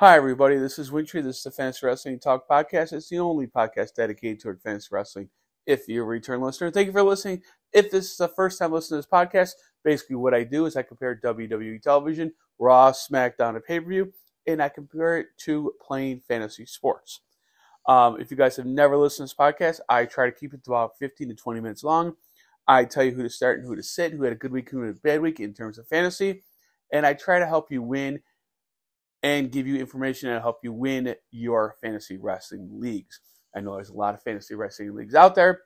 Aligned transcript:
Hi, 0.00 0.14
everybody. 0.14 0.58
This 0.58 0.78
is 0.78 0.92
Wintry. 0.92 1.22
This 1.22 1.38
is 1.38 1.44
the 1.44 1.50
Fantasy 1.50 1.86
Wrestling 1.86 2.18
Talk 2.18 2.46
podcast. 2.46 2.92
It's 2.92 3.08
the 3.08 3.18
only 3.18 3.46
podcast 3.46 3.94
dedicated 3.94 4.40
toward 4.40 4.60
fantasy 4.60 4.88
wrestling. 4.90 5.30
If 5.64 5.88
you're 5.88 6.04
a 6.04 6.06
return 6.06 6.42
listener, 6.42 6.70
thank 6.70 6.88
you 6.88 6.92
for 6.92 7.02
listening. 7.02 7.40
If 7.72 7.90
this 7.90 8.10
is 8.10 8.18
the 8.18 8.28
first 8.28 8.58
time 8.58 8.72
listening 8.72 9.00
to 9.00 9.08
this 9.08 9.10
podcast, 9.10 9.52
basically 9.84 10.16
what 10.16 10.34
I 10.34 10.44
do 10.44 10.66
is 10.66 10.76
I 10.76 10.82
compare 10.82 11.18
WWE 11.24 11.80
television, 11.80 12.34
Raw, 12.58 12.92
SmackDown, 12.92 13.54
and 13.54 13.64
pay 13.64 13.80
per 13.80 13.88
view, 13.88 14.12
and 14.46 14.62
I 14.62 14.68
compare 14.68 15.16
it 15.16 15.28
to 15.44 15.72
playing 15.80 16.20
fantasy 16.28 16.66
sports. 16.66 17.22
Um, 17.88 18.20
if 18.20 18.30
you 18.30 18.36
guys 18.36 18.56
have 18.56 18.66
never 18.66 18.98
listened 18.98 19.30
to 19.30 19.34
this 19.34 19.54
podcast, 19.54 19.80
I 19.88 20.04
try 20.04 20.26
to 20.26 20.38
keep 20.38 20.52
it 20.52 20.62
to 20.64 20.72
about 20.72 20.98
15 20.98 21.30
to 21.30 21.34
20 21.34 21.60
minutes 21.60 21.82
long. 21.82 22.16
I 22.68 22.84
tell 22.84 23.02
you 23.02 23.12
who 23.12 23.22
to 23.22 23.30
start 23.30 23.60
and 23.60 23.66
who 23.66 23.74
to 23.74 23.82
sit, 23.82 24.12
who 24.12 24.24
had 24.24 24.34
a 24.34 24.36
good 24.36 24.52
week, 24.52 24.68
who 24.68 24.82
had 24.82 24.96
a 24.96 24.98
bad 24.98 25.22
week 25.22 25.40
in 25.40 25.54
terms 25.54 25.78
of 25.78 25.88
fantasy, 25.88 26.42
and 26.92 27.06
I 27.06 27.14
try 27.14 27.38
to 27.38 27.46
help 27.46 27.72
you 27.72 27.80
win 27.80 28.20
and 29.26 29.50
give 29.50 29.66
you 29.66 29.74
information 29.76 30.30
to 30.30 30.38
help 30.38 30.58
you 30.62 30.72
win 30.72 31.12
your 31.32 31.74
fantasy 31.82 32.16
wrestling 32.16 32.68
leagues. 32.72 33.20
I 33.56 33.60
know 33.60 33.74
there's 33.74 33.88
a 33.88 33.96
lot 33.96 34.14
of 34.14 34.22
fantasy 34.22 34.54
wrestling 34.54 34.94
leagues 34.94 35.16
out 35.16 35.34
there. 35.34 35.62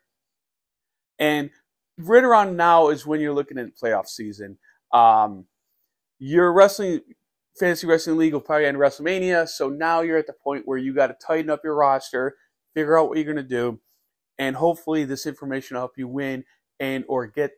And 1.18 1.50
right 1.98 2.24
around 2.24 2.56
now 2.56 2.88
is 2.88 3.04
when 3.04 3.20
you're 3.20 3.34
looking 3.34 3.58
at 3.58 3.76
playoff 3.76 4.06
season. 4.06 4.56
Um, 4.94 5.44
your 6.18 6.54
wrestling 6.54 7.02
fantasy 7.58 7.86
wrestling 7.86 8.16
league 8.16 8.32
will 8.32 8.40
probably 8.40 8.64
end 8.64 8.78
WrestleMania, 8.78 9.46
so 9.46 9.68
now 9.68 10.00
you're 10.00 10.16
at 10.16 10.26
the 10.26 10.32
point 10.32 10.62
where 10.64 10.78
you 10.78 10.94
got 10.94 11.08
to 11.08 11.16
tighten 11.26 11.50
up 11.50 11.60
your 11.62 11.74
roster, 11.74 12.36
figure 12.72 12.98
out 12.98 13.10
what 13.10 13.18
you're 13.18 13.30
going 13.30 13.36
to 13.36 13.42
do, 13.42 13.78
and 14.38 14.56
hopefully 14.56 15.04
this 15.04 15.26
information 15.26 15.74
will 15.74 15.82
help 15.82 15.98
you 15.98 16.08
win 16.08 16.44
and 16.78 17.04
or 17.08 17.26
get 17.26 17.50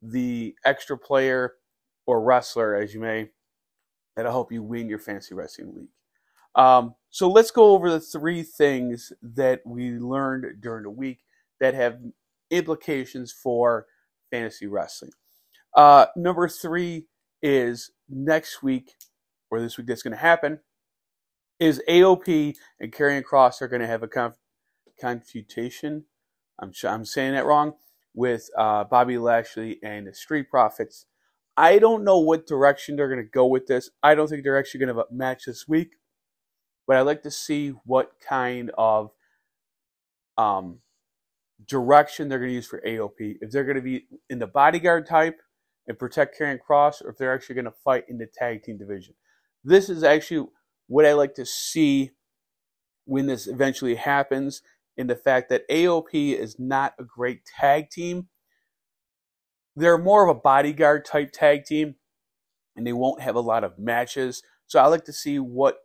the 0.00 0.54
extra 0.64 0.96
player 0.96 1.54
or 2.06 2.22
wrestler, 2.22 2.76
as 2.76 2.94
you 2.94 3.00
may, 3.00 3.30
that'll 4.20 4.32
help 4.32 4.52
you 4.52 4.62
win 4.62 4.86
your 4.86 4.98
fantasy 4.98 5.34
wrestling 5.34 5.74
league. 5.74 5.88
Um, 6.54 6.94
so 7.08 7.30
let's 7.30 7.50
go 7.50 7.70
over 7.70 7.90
the 7.90 8.00
three 8.00 8.42
things 8.42 9.14
that 9.22 9.62
we 9.64 9.92
learned 9.92 10.60
during 10.60 10.82
the 10.82 10.90
week 10.90 11.20
that 11.58 11.72
have 11.72 11.98
implications 12.50 13.32
for 13.32 13.86
fantasy 14.30 14.66
wrestling. 14.66 15.12
Uh, 15.74 16.06
number 16.16 16.48
three 16.48 17.06
is 17.42 17.92
next 18.10 18.62
week, 18.62 18.92
or 19.50 19.58
this 19.58 19.78
week 19.78 19.86
that's 19.86 20.02
going 20.02 20.12
to 20.12 20.20
happen, 20.20 20.60
is 21.58 21.82
AOP 21.88 22.54
and 22.78 22.92
Karrion 22.92 23.22
Kross 23.22 23.62
are 23.62 23.68
going 23.68 23.80
to 23.80 23.86
have 23.86 24.02
a 24.02 24.08
conf- 24.08 24.34
confutation. 25.00 26.04
I'm, 26.58 26.72
I'm 26.84 27.06
saying 27.06 27.32
that 27.32 27.46
wrong 27.46 27.74
with 28.14 28.50
uh, 28.58 28.84
Bobby 28.84 29.16
Lashley 29.16 29.78
and 29.82 30.06
the 30.06 30.12
Street 30.12 30.50
Profits 30.50 31.06
I 31.60 31.78
don't 31.78 32.04
know 32.04 32.18
what 32.18 32.46
direction 32.46 32.96
they're 32.96 33.10
going 33.10 33.22
to 33.22 33.30
go 33.30 33.44
with 33.44 33.66
this. 33.66 33.90
I 34.02 34.14
don't 34.14 34.28
think 34.28 34.44
they're 34.44 34.58
actually 34.58 34.80
going 34.80 34.88
to 34.88 34.94
have 34.94 35.06
a 35.10 35.14
match 35.14 35.44
this 35.44 35.68
week, 35.68 35.96
but 36.86 36.96
I'd 36.96 37.02
like 37.02 37.22
to 37.24 37.30
see 37.30 37.74
what 37.84 38.12
kind 38.26 38.70
of 38.78 39.10
um, 40.38 40.78
direction 41.68 42.30
they're 42.30 42.38
going 42.38 42.48
to 42.48 42.54
use 42.54 42.66
for 42.66 42.80
AOP. 42.80 43.36
If 43.42 43.50
they're 43.50 43.64
going 43.64 43.76
to 43.76 43.82
be 43.82 44.06
in 44.30 44.38
the 44.38 44.46
bodyguard 44.46 45.06
type 45.06 45.38
and 45.86 45.98
protect 45.98 46.40
Karrion 46.40 46.60
Kross, 46.66 47.04
or 47.04 47.10
if 47.10 47.18
they're 47.18 47.34
actually 47.34 47.56
going 47.56 47.66
to 47.66 47.74
fight 47.84 48.04
in 48.08 48.16
the 48.16 48.26
tag 48.26 48.62
team 48.62 48.78
division. 48.78 49.14
This 49.62 49.90
is 49.90 50.02
actually 50.02 50.48
what 50.86 51.04
I 51.04 51.12
like 51.12 51.34
to 51.34 51.44
see 51.44 52.12
when 53.04 53.26
this 53.26 53.46
eventually 53.46 53.96
happens, 53.96 54.62
in 54.96 55.08
the 55.08 55.16
fact 55.16 55.50
that 55.50 55.68
AOP 55.68 56.34
is 56.38 56.58
not 56.58 56.94
a 56.98 57.04
great 57.04 57.42
tag 57.44 57.90
team 57.90 58.28
they're 59.76 59.98
more 59.98 60.28
of 60.28 60.36
a 60.36 60.40
bodyguard 60.40 61.04
type 61.04 61.30
tag 61.32 61.64
team, 61.64 61.96
and 62.76 62.86
they 62.86 62.92
won't 62.92 63.20
have 63.20 63.36
a 63.36 63.40
lot 63.40 63.64
of 63.64 63.78
matches. 63.78 64.42
So 64.66 64.78
I 64.78 64.86
like 64.86 65.04
to 65.04 65.12
see 65.12 65.38
what 65.38 65.78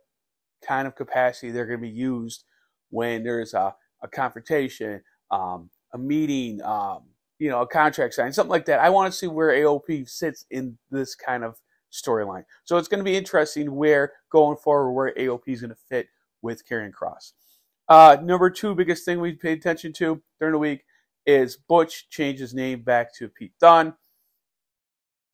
kind 0.66 0.86
of 0.86 0.94
capacity 0.94 1.50
they're 1.50 1.66
going 1.66 1.80
to 1.80 1.86
be 1.86 1.88
used 1.88 2.44
when 2.90 3.24
there's 3.24 3.54
a, 3.54 3.74
a 4.02 4.08
confrontation, 4.08 5.02
um, 5.30 5.70
a 5.92 5.98
meeting, 5.98 6.62
um, 6.62 7.04
you 7.38 7.50
know, 7.50 7.60
a 7.60 7.66
contract 7.66 8.14
sign, 8.14 8.32
something 8.32 8.50
like 8.50 8.64
that. 8.66 8.80
I 8.80 8.90
want 8.90 9.12
to 9.12 9.18
see 9.18 9.26
where 9.26 9.50
AOP 9.50 10.08
sits 10.08 10.46
in 10.50 10.78
this 10.90 11.14
kind 11.14 11.44
of 11.44 11.60
storyline. 11.92 12.44
So 12.64 12.76
it's 12.76 12.88
going 12.88 12.98
to 12.98 13.04
be 13.04 13.16
interesting 13.16 13.74
where 13.74 14.12
going 14.30 14.56
forward 14.56 14.92
where 14.92 15.14
AOP 15.14 15.42
is 15.46 15.60
going 15.60 15.70
to 15.70 15.76
fit 15.88 16.08
with 16.42 16.66
Karrion 16.68 16.92
Kross. 16.92 17.32
Uh, 17.88 18.16
number 18.22 18.50
two 18.50 18.74
biggest 18.74 19.04
thing 19.04 19.20
we 19.20 19.32
paid 19.32 19.58
attention 19.58 19.92
to 19.94 20.22
during 20.40 20.52
the 20.52 20.58
week 20.58 20.84
is 21.26 21.56
Butch 21.56 22.08
changed 22.08 22.40
his 22.40 22.54
name 22.54 22.82
back 22.82 23.14
to 23.16 23.28
Pete 23.28 23.52
Dunne. 23.60 23.94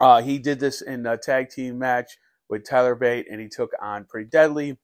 Uh, 0.00 0.22
he 0.22 0.38
did 0.38 0.58
this 0.58 0.82
in 0.82 1.06
a 1.06 1.16
tag 1.16 1.50
team 1.50 1.78
match 1.78 2.18
with 2.48 2.68
Tyler 2.68 2.94
Bate, 2.94 3.26
and 3.30 3.40
he 3.40 3.48
took 3.48 3.70
on 3.80 4.04
Pretty 4.04 4.28
Deadly. 4.28 4.78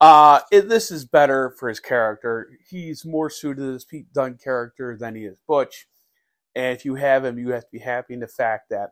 Uh, 0.00 0.40
it, 0.52 0.68
this 0.68 0.90
is 0.90 1.04
better 1.04 1.54
for 1.58 1.68
his 1.68 1.80
character. 1.80 2.48
He's 2.70 3.04
more 3.04 3.28
suited 3.28 3.60
to 3.60 3.72
this 3.72 3.84
Pete 3.84 4.12
Dunne 4.12 4.38
character 4.42 4.96
than 4.98 5.16
he 5.16 5.24
is 5.24 5.38
Butch. 5.46 5.86
And 6.54 6.74
if 6.76 6.84
you 6.84 6.94
have 6.94 7.24
him, 7.24 7.38
you 7.38 7.50
have 7.50 7.64
to 7.64 7.70
be 7.72 7.80
happy 7.80 8.14
in 8.14 8.20
the 8.20 8.28
fact 8.28 8.70
that 8.70 8.90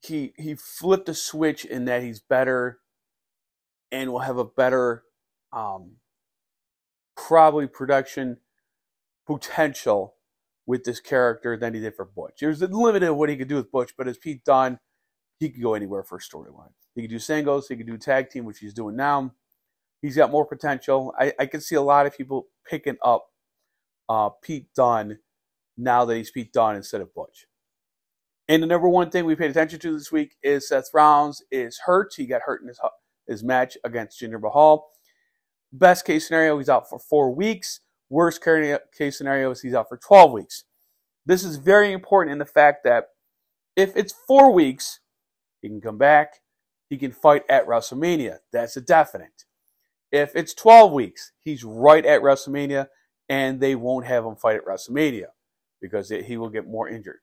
he 0.00 0.34
he 0.36 0.54
flipped 0.54 1.08
a 1.08 1.14
switch 1.14 1.64
in 1.64 1.86
that 1.86 2.02
he's 2.02 2.20
better 2.20 2.80
and 3.90 4.12
will 4.12 4.20
have 4.20 4.38
a 4.38 4.44
better 4.44 5.02
um, 5.52 5.92
probably 7.16 7.66
production 7.66 8.38
potential 9.26 10.14
with 10.66 10.84
this 10.84 11.00
character 11.00 11.56
than 11.56 11.74
he 11.74 11.80
did 11.80 11.94
for 11.94 12.04
Butch. 12.04 12.38
There's 12.40 12.62
a 12.62 12.66
limit 12.66 13.14
what 13.14 13.28
he 13.28 13.36
could 13.36 13.48
do 13.48 13.56
with 13.56 13.70
Butch, 13.70 13.92
but 13.96 14.08
as 14.08 14.18
Pete 14.18 14.44
Dunne, 14.44 14.78
he 15.38 15.50
could 15.50 15.62
go 15.62 15.74
anywhere 15.74 16.02
for 16.02 16.16
a 16.16 16.20
storyline. 16.20 16.72
He 16.94 17.02
could 17.02 17.10
do 17.10 17.18
singles, 17.18 17.68
he 17.68 17.76
could 17.76 17.86
do 17.86 17.98
tag 17.98 18.30
team, 18.30 18.44
which 18.44 18.58
he's 18.58 18.74
doing 18.74 18.96
now. 18.96 19.32
He's 20.00 20.16
got 20.16 20.30
more 20.30 20.46
potential. 20.46 21.14
I, 21.18 21.32
I 21.38 21.46
can 21.46 21.60
see 21.60 21.74
a 21.74 21.82
lot 21.82 22.06
of 22.06 22.16
people 22.16 22.48
picking 22.68 22.96
up 23.02 23.26
uh, 24.08 24.30
Pete 24.42 24.68
Dunne 24.76 25.18
now 25.76 26.04
that 26.04 26.16
he's 26.16 26.30
Pete 26.30 26.52
Dunne 26.52 26.76
instead 26.76 27.00
of 27.00 27.14
Butch. 27.14 27.46
And 28.46 28.62
the 28.62 28.66
number 28.66 28.88
one 28.88 29.10
thing 29.10 29.24
we 29.24 29.34
paid 29.34 29.50
attention 29.50 29.80
to 29.80 29.92
this 29.94 30.12
week 30.12 30.36
is 30.42 30.68
Seth 30.68 30.90
Rollins 30.92 31.42
is 31.50 31.80
hurt. 31.86 32.12
He 32.16 32.26
got 32.26 32.42
hurt 32.42 32.60
in 32.60 32.68
his, 32.68 32.78
his 33.26 33.42
match 33.42 33.78
against 33.84 34.20
Jinder 34.20 34.40
Mahal. 34.40 34.90
Best 35.72 36.04
case 36.04 36.26
scenario, 36.26 36.58
he's 36.58 36.68
out 36.68 36.88
for 36.88 36.98
four 36.98 37.34
weeks. 37.34 37.80
Worst 38.14 38.40
case 38.44 39.18
scenario 39.18 39.50
is 39.50 39.60
he's 39.60 39.74
out 39.74 39.88
for 39.88 39.96
12 39.96 40.30
weeks. 40.30 40.62
This 41.26 41.42
is 41.42 41.56
very 41.56 41.92
important 41.92 42.30
in 42.30 42.38
the 42.38 42.44
fact 42.44 42.84
that 42.84 43.08
if 43.74 43.96
it's 43.96 44.14
four 44.28 44.52
weeks, 44.52 45.00
he 45.60 45.68
can 45.68 45.80
come 45.80 45.98
back, 45.98 46.34
he 46.88 46.96
can 46.96 47.10
fight 47.10 47.42
at 47.48 47.66
WrestleMania. 47.66 48.38
That's 48.52 48.76
a 48.76 48.80
definite. 48.80 49.46
If 50.12 50.36
it's 50.36 50.54
12 50.54 50.92
weeks, 50.92 51.32
he's 51.42 51.64
right 51.64 52.06
at 52.06 52.22
WrestleMania, 52.22 52.86
and 53.28 53.58
they 53.58 53.74
won't 53.74 54.06
have 54.06 54.24
him 54.24 54.36
fight 54.36 54.56
at 54.58 54.64
WrestleMania 54.64 55.26
because 55.80 56.08
he 56.10 56.36
will 56.36 56.50
get 56.50 56.68
more 56.68 56.88
injured. 56.88 57.18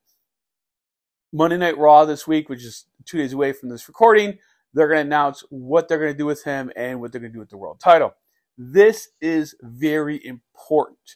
Monday 1.32 1.56
Night 1.56 1.78
Raw 1.78 2.04
this 2.04 2.28
week, 2.28 2.50
which 2.50 2.66
is 2.66 2.86
two 3.06 3.18
days 3.18 3.32
away 3.32 3.54
from 3.54 3.70
this 3.70 3.88
recording, 3.88 4.40
they're 4.74 4.90
going 4.90 4.98
to 4.98 5.08
announce 5.08 5.46
what 5.50 5.88
they're 5.88 6.00
going 6.00 6.12
to 6.12 6.18
do 6.18 6.26
with 6.26 6.44
him 6.44 6.70
and 6.76 7.00
what 7.00 7.14
they're 7.14 7.22
going 7.22 7.32
to 7.32 7.36
do 7.36 7.40
with 7.40 7.50
the 7.50 7.58
world 7.58 7.80
title. 7.80 8.14
This 8.58 9.10
is 9.22 9.56
very 9.62 10.24
important 10.26 11.16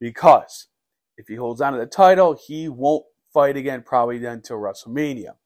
because 0.00 0.68
if 1.16 1.28
he 1.28 1.36
holds 1.36 1.60
on 1.60 1.72
to 1.72 1.78
the 1.78 1.86
title, 1.86 2.38
he 2.46 2.68
won't 2.68 3.04
fight 3.32 3.56
again 3.56 3.82
probably 3.82 4.18
then 4.18 4.34
until 4.34 4.58
WrestleMania. 4.58 5.36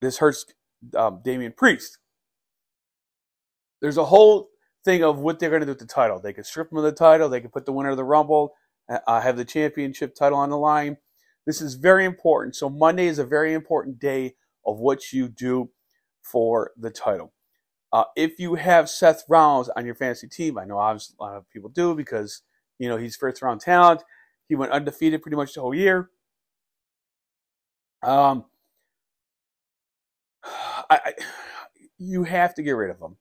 This 0.00 0.18
hurts 0.18 0.46
um, 0.96 1.20
Damian 1.24 1.52
Priest. 1.52 1.98
There's 3.80 3.96
a 3.96 4.04
whole 4.04 4.48
thing 4.84 5.02
of 5.02 5.18
what 5.18 5.38
they're 5.38 5.50
going 5.50 5.60
to 5.60 5.66
do 5.66 5.72
with 5.72 5.78
the 5.78 5.86
title. 5.86 6.20
They 6.20 6.32
could 6.32 6.46
strip 6.46 6.70
him 6.70 6.78
of 6.78 6.84
the 6.84 6.92
title. 6.92 7.28
They 7.28 7.40
could 7.40 7.52
put 7.52 7.66
the 7.66 7.72
winner 7.72 7.90
of 7.90 7.96
the 7.96 8.04
Rumble, 8.04 8.54
uh, 8.88 9.20
have 9.20 9.36
the 9.36 9.44
championship 9.44 10.14
title 10.14 10.38
on 10.38 10.50
the 10.50 10.58
line. 10.58 10.98
This 11.46 11.60
is 11.60 11.74
very 11.74 12.04
important. 12.04 12.56
So 12.56 12.68
Monday 12.68 13.06
is 13.06 13.18
a 13.18 13.24
very 13.24 13.54
important 13.54 13.98
day 13.98 14.34
of 14.66 14.78
what 14.78 15.12
you 15.12 15.28
do 15.28 15.70
for 16.22 16.72
the 16.76 16.90
title. 16.90 17.32
Uh, 17.92 18.04
if 18.16 18.38
you 18.38 18.54
have 18.54 18.88
Seth 18.88 19.24
Rollins 19.28 19.68
on 19.70 19.84
your 19.84 19.94
fantasy 19.94 20.28
team, 20.28 20.58
I 20.58 20.64
know 20.64 20.78
obviously 20.78 21.16
a 21.18 21.22
lot 21.22 21.36
of 21.36 21.50
people 21.50 21.70
do 21.70 21.94
because 21.94 22.42
you 22.78 22.88
know 22.88 22.96
he's 22.96 23.16
first 23.16 23.42
round 23.42 23.60
talent. 23.60 24.02
He 24.48 24.54
went 24.54 24.72
undefeated 24.72 25.22
pretty 25.22 25.36
much 25.36 25.54
the 25.54 25.60
whole 25.60 25.74
year. 25.74 26.10
Um, 28.02 28.44
I, 30.44 31.00
I 31.04 31.12
you 31.98 32.24
have 32.24 32.54
to 32.54 32.62
get 32.62 32.72
rid 32.72 32.90
of 32.90 33.00
him. 33.00 33.16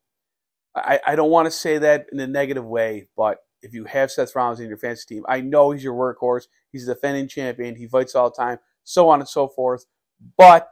I, 0.75 0.99
I 1.05 1.15
don't 1.15 1.31
want 1.31 1.47
to 1.47 1.51
say 1.51 1.77
that 1.79 2.07
in 2.11 2.19
a 2.19 2.27
negative 2.27 2.65
way, 2.65 3.07
but 3.17 3.39
if 3.61 3.73
you 3.73 3.85
have 3.85 4.11
Seth 4.11 4.35
Rollins 4.35 4.59
in 4.59 4.69
your 4.69 4.77
fantasy 4.77 5.15
team, 5.15 5.25
I 5.27 5.41
know 5.41 5.71
he's 5.71 5.83
your 5.83 5.95
workhorse. 5.95 6.47
He's 6.71 6.88
a 6.88 6.94
defending 6.94 7.27
champion. 7.27 7.75
He 7.75 7.88
fights 7.88 8.15
all 8.15 8.29
the 8.29 8.35
time, 8.35 8.59
so 8.83 9.09
on 9.09 9.19
and 9.19 9.27
so 9.27 9.47
forth. 9.47 9.85
But 10.38 10.71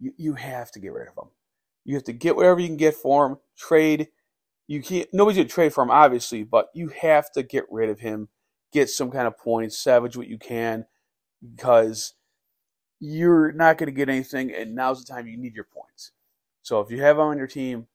you, 0.00 0.12
you 0.16 0.34
have 0.34 0.70
to 0.72 0.80
get 0.80 0.92
rid 0.92 1.08
of 1.08 1.14
him. 1.16 1.30
You 1.86 1.94
have 1.94 2.04
to 2.04 2.12
get 2.12 2.34
whatever 2.34 2.58
you 2.58 2.66
can 2.66 2.76
get 2.76 2.96
for 2.96 3.26
him. 3.26 3.36
Trade. 3.56 4.08
You 4.66 4.82
can't. 4.82 5.08
Nobody's 5.12 5.38
gonna 5.38 5.48
trade 5.48 5.72
for 5.72 5.84
him, 5.84 5.90
obviously, 5.90 6.42
but 6.42 6.66
you 6.74 6.88
have 6.88 7.30
to 7.32 7.44
get 7.44 7.64
rid 7.70 7.88
of 7.88 8.00
him. 8.00 8.28
Get 8.72 8.90
some 8.90 9.12
kind 9.12 9.28
of 9.28 9.38
points. 9.38 9.78
Savage 9.78 10.16
what 10.16 10.26
you 10.26 10.36
can, 10.36 10.86
because 11.40 12.14
you're 12.98 13.52
not 13.52 13.78
to 13.78 13.90
get 13.90 14.08
anything, 14.08 14.52
and 14.52 14.74
now's 14.74 15.04
the 15.04 15.12
time 15.12 15.28
you 15.28 15.36
need 15.36 15.54
your 15.54 15.64
points. 15.64 16.10
So 16.62 16.80
if 16.80 16.90
you 16.90 17.00
have 17.02 17.16
him 17.16 17.22
on 17.22 17.38
your 17.38 17.46
team, 17.46 17.86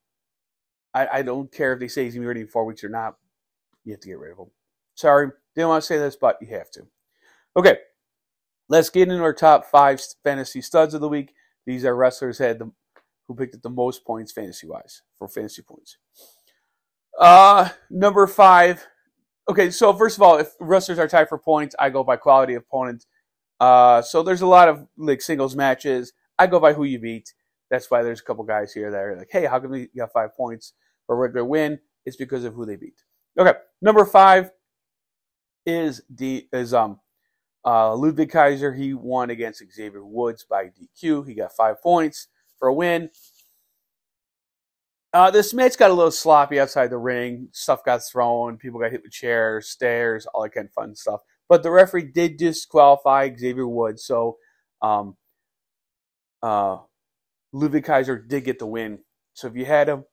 I, 0.93 1.07
I 1.07 1.21
don't 1.21 1.51
care 1.51 1.73
if 1.73 1.79
they 1.79 1.89
say 1.89 2.05
he's 2.05 2.13
to 2.13 2.21
be 2.21 2.25
ready 2.25 2.41
in 2.41 2.47
four 2.47 2.63
weeks 2.63 2.85
or 2.85 2.89
not. 2.89 3.17
You 3.83 3.91
have 3.91 3.99
to 4.01 4.07
get 4.07 4.19
rid 4.19 4.31
of 4.31 4.37
him. 4.37 4.51
Sorry, 4.95 5.29
didn't 5.55 5.69
want 5.69 5.83
to 5.83 5.87
say 5.87 5.97
this, 5.97 6.15
but 6.15 6.37
you 6.39 6.47
have 6.55 6.71
to. 6.71 6.87
Okay, 7.57 7.79
let's 8.69 8.89
get 8.89 9.09
into 9.09 9.23
our 9.23 9.33
top 9.33 9.65
five 9.65 10.01
fantasy 10.23 10.61
studs 10.61 10.93
of 10.93 11.01
the 11.01 11.09
week. 11.09 11.33
These 11.65 11.83
are 11.83 11.95
wrestlers 11.95 12.37
had 12.37 12.59
the, 12.59 12.71
who 13.31 13.35
picked 13.35 13.55
up 13.55 13.61
the 13.61 13.69
most 13.69 14.05
points 14.05 14.31
fantasy 14.31 14.67
wise 14.67 15.03
for 15.17 15.27
fantasy 15.27 15.61
points. 15.61 15.97
Uh, 17.17 17.69
number 17.89 18.27
five. 18.27 18.85
Okay, 19.49 19.71
so 19.71 19.93
first 19.93 20.17
of 20.17 20.21
all, 20.21 20.37
if 20.37 20.53
wrestlers 20.59 20.99
are 20.99 21.07
tied 21.07 21.29
for 21.29 21.37
points, 21.37 21.75
I 21.79 21.89
go 21.89 22.03
by 22.03 22.17
quality 22.17 22.55
opponent. 22.55 23.05
Uh, 23.59 24.01
so 24.01 24.21
there's 24.21 24.41
a 24.41 24.47
lot 24.47 24.67
of 24.67 24.85
like 24.97 25.21
singles 25.21 25.55
matches. 25.55 26.13
I 26.37 26.47
go 26.47 26.59
by 26.59 26.73
who 26.73 26.83
you 26.83 26.99
beat. 26.99 27.33
That's 27.69 27.89
why 27.89 28.03
there's 28.03 28.19
a 28.19 28.23
couple 28.23 28.43
guys 28.43 28.73
here 28.73 28.91
that 28.91 28.97
are 28.97 29.15
like, 29.15 29.29
hey, 29.31 29.45
how 29.45 29.59
come 29.59 29.73
you 29.73 29.87
got 29.97 30.11
five 30.11 30.35
points 30.35 30.73
for 31.05 31.15
a 31.15 31.19
regular 31.19 31.45
win? 31.45 31.79
It's 32.05 32.17
because 32.17 32.43
of 32.43 32.53
who 32.53 32.65
they 32.65 32.75
beat. 32.75 33.01
Okay, 33.37 33.53
number 33.81 34.05
five 34.05 34.51
is 35.65 36.01
D 36.13 36.49
is 36.51 36.73
um 36.73 36.99
uh, 37.63 37.95
Ludwig 37.95 38.31
Kaiser. 38.31 38.73
He 38.73 38.93
won 38.93 39.29
against 39.29 39.63
Xavier 39.73 40.03
Woods 40.03 40.45
by 40.49 40.65
DQ. 40.65 41.27
He 41.27 41.35
got 41.35 41.55
five 41.55 41.81
points 41.81 42.27
for 42.61 42.69
a 42.69 42.73
win. 42.73 43.09
Uh, 45.13 45.29
this 45.31 45.53
match 45.53 45.77
got 45.77 45.91
a 45.91 45.93
little 45.93 46.11
sloppy 46.11 46.59
outside 46.59 46.89
the 46.89 46.97
ring. 46.97 47.49
Stuff 47.51 47.83
got 47.83 48.01
thrown. 48.05 48.57
People 48.57 48.79
got 48.79 48.91
hit 48.91 49.01
with 49.03 49.11
chairs, 49.11 49.67
stairs, 49.67 50.25
all 50.27 50.43
that 50.43 50.53
kind 50.53 50.67
of 50.67 50.73
fun 50.73 50.95
stuff. 50.95 51.21
But 51.49 51.63
the 51.63 51.71
referee 51.71 52.11
did 52.13 52.37
disqualify 52.37 53.29
Xavier 53.35 53.67
Woods. 53.67 54.05
So 54.05 54.37
um, 54.81 55.17
uh, 56.41 56.77
Ludwig 57.51 57.83
Kaiser 57.83 58.17
did 58.17 58.45
get 58.45 58.59
the 58.59 58.67
win. 58.67 58.99
So 59.33 59.47
if 59.47 59.55
you 59.55 59.65
had 59.65 59.89
him, 59.89 60.05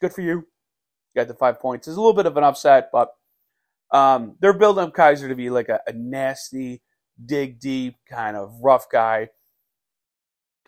good 0.00 0.12
for 0.12 0.20
you. 0.20 0.28
You 0.34 0.44
got 1.16 1.28
the 1.28 1.34
five 1.34 1.58
points. 1.58 1.88
It's 1.88 1.96
a 1.96 2.00
little 2.00 2.12
bit 2.12 2.26
of 2.26 2.36
an 2.36 2.44
upset, 2.44 2.90
but 2.92 3.08
um, 3.90 4.36
they're 4.40 4.52
building 4.52 4.84
up 4.84 4.94
Kaiser 4.94 5.28
to 5.28 5.34
be 5.34 5.50
like 5.50 5.70
a, 5.70 5.80
a, 5.86 5.92
nasty, 5.92 6.82
dig 7.24 7.58
deep, 7.58 7.96
kind 8.08 8.36
of 8.36 8.52
rough 8.62 8.88
guy. 8.90 9.30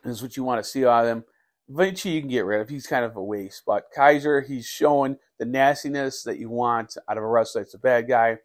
Is 0.04 0.22
what 0.22 0.36
you 0.36 0.44
want 0.44 0.62
to 0.62 0.68
see 0.68 0.86
out 0.86 1.04
of 1.04 1.10
him. 1.10 1.24
Vinci, 1.68 2.10
you 2.10 2.20
can 2.20 2.30
get 2.30 2.46
rid 2.46 2.60
of. 2.60 2.68
He's 2.68 2.86
kind 2.86 3.04
of 3.04 3.16
a 3.16 3.22
waste. 3.22 3.62
But 3.66 3.84
Kaiser, 3.94 4.40
he's 4.40 4.66
showing 4.66 5.18
the 5.38 5.44
nastiness 5.44 6.22
that 6.22 6.38
you 6.38 6.48
want 6.48 6.96
out 7.08 7.18
of 7.18 7.24
a 7.24 7.26
wrestler 7.26 7.62
that's 7.62 7.74
a 7.74 7.78
bad 7.78 8.08
guy. 8.08 8.38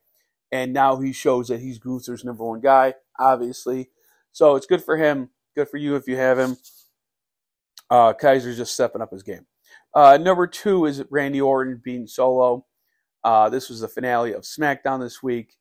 And 0.52 0.74
now 0.74 0.98
he 1.00 1.14
shows 1.14 1.48
that 1.48 1.62
he's 1.62 1.80
Gunther's 1.80 2.26
number 2.26 2.46
one 2.46 2.60
guy, 2.62 2.96
obviously. 3.20 3.90
So 4.32 4.56
it's 4.56 4.66
good 4.66 4.84
for 4.84 4.98
him. 4.98 5.30
Good 5.56 5.70
for 5.70 5.78
you 5.78 5.96
if 5.96 6.08
you 6.08 6.18
have 6.18 6.38
him. 6.38 6.58
Uh, 7.90 8.14
Kaiser's 8.14 8.58
just 8.58 8.74
stepping 8.74 9.02
up 9.02 9.12
his 9.12 9.24
game. 9.24 9.46
Uh, 9.94 10.18
number 10.18 10.48
two 10.48 10.86
is 10.86 11.04
Randy 11.10 11.40
Orton 11.42 11.82
being 11.84 12.08
solo. 12.08 12.66
Uh, 13.24 13.50
this 13.50 13.70
was 13.70 13.80
the 13.80 13.88
finale 13.88 14.34
of 14.34 14.44
SmackDown 14.44 15.00
this 15.00 15.24
week. 15.24 15.56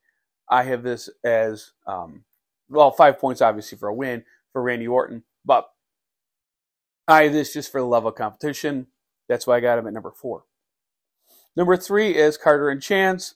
I 0.49 0.63
have 0.63 0.83
this 0.83 1.09
as, 1.23 1.71
um, 1.87 2.23
well, 2.69 2.91
five 2.91 3.19
points 3.19 3.41
obviously 3.41 3.77
for 3.77 3.87
a 3.87 3.93
win 3.93 4.23
for 4.51 4.61
Randy 4.61 4.87
Orton, 4.87 5.23
but 5.45 5.69
I 7.07 7.27
this 7.27 7.53
just 7.53 7.71
for 7.71 7.81
the 7.81 7.87
love 7.87 8.05
of 8.05 8.15
competition. 8.15 8.87
That's 9.27 9.47
why 9.47 9.57
I 9.57 9.59
got 9.59 9.77
him 9.77 9.87
at 9.87 9.93
number 9.93 10.11
four. 10.11 10.45
Number 11.55 11.77
three 11.77 12.15
is 12.15 12.37
Carter 12.37 12.69
and 12.69 12.81
Chance. 12.81 13.35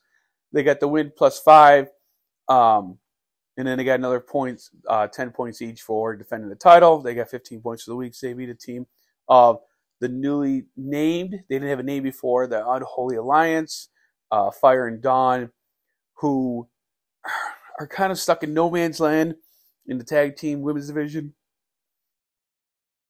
They 0.51 0.63
got 0.63 0.79
the 0.79 0.87
win 0.87 1.11
plus 1.15 1.39
five. 1.39 1.89
Um, 2.47 2.99
and 3.57 3.67
then 3.67 3.77
they 3.77 3.83
got 3.83 3.99
another 3.99 4.19
points, 4.19 4.69
uh, 4.87 5.07
10 5.07 5.31
points 5.31 5.61
each 5.61 5.81
for 5.81 6.15
defending 6.15 6.49
the 6.49 6.55
title. 6.55 7.01
They 7.01 7.15
got 7.15 7.29
15 7.29 7.61
points 7.61 7.83
for 7.83 7.91
the 7.91 7.95
week. 7.95 8.13
So 8.13 8.27
they 8.27 8.33
beat 8.33 8.49
a 8.49 8.55
team 8.55 8.85
of 9.27 9.59
the 9.99 10.07
newly 10.07 10.65
named, 10.75 11.33
they 11.49 11.55
didn't 11.55 11.69
have 11.69 11.79
a 11.79 11.83
name 11.83 12.03
before, 12.03 12.45
the 12.45 12.67
Unholy 12.69 13.15
Alliance, 13.15 13.89
uh, 14.31 14.51
Fire 14.51 14.87
and 14.87 15.01
Dawn, 15.01 15.51
who 16.17 16.67
are 17.79 17.87
kind 17.87 18.11
of 18.11 18.19
stuck 18.19 18.43
in 18.43 18.53
no 18.53 18.69
man's 18.69 18.99
land 18.99 19.35
in 19.87 19.97
the 19.97 20.03
tag 20.03 20.35
team 20.35 20.61
women's 20.61 20.87
division. 20.87 21.33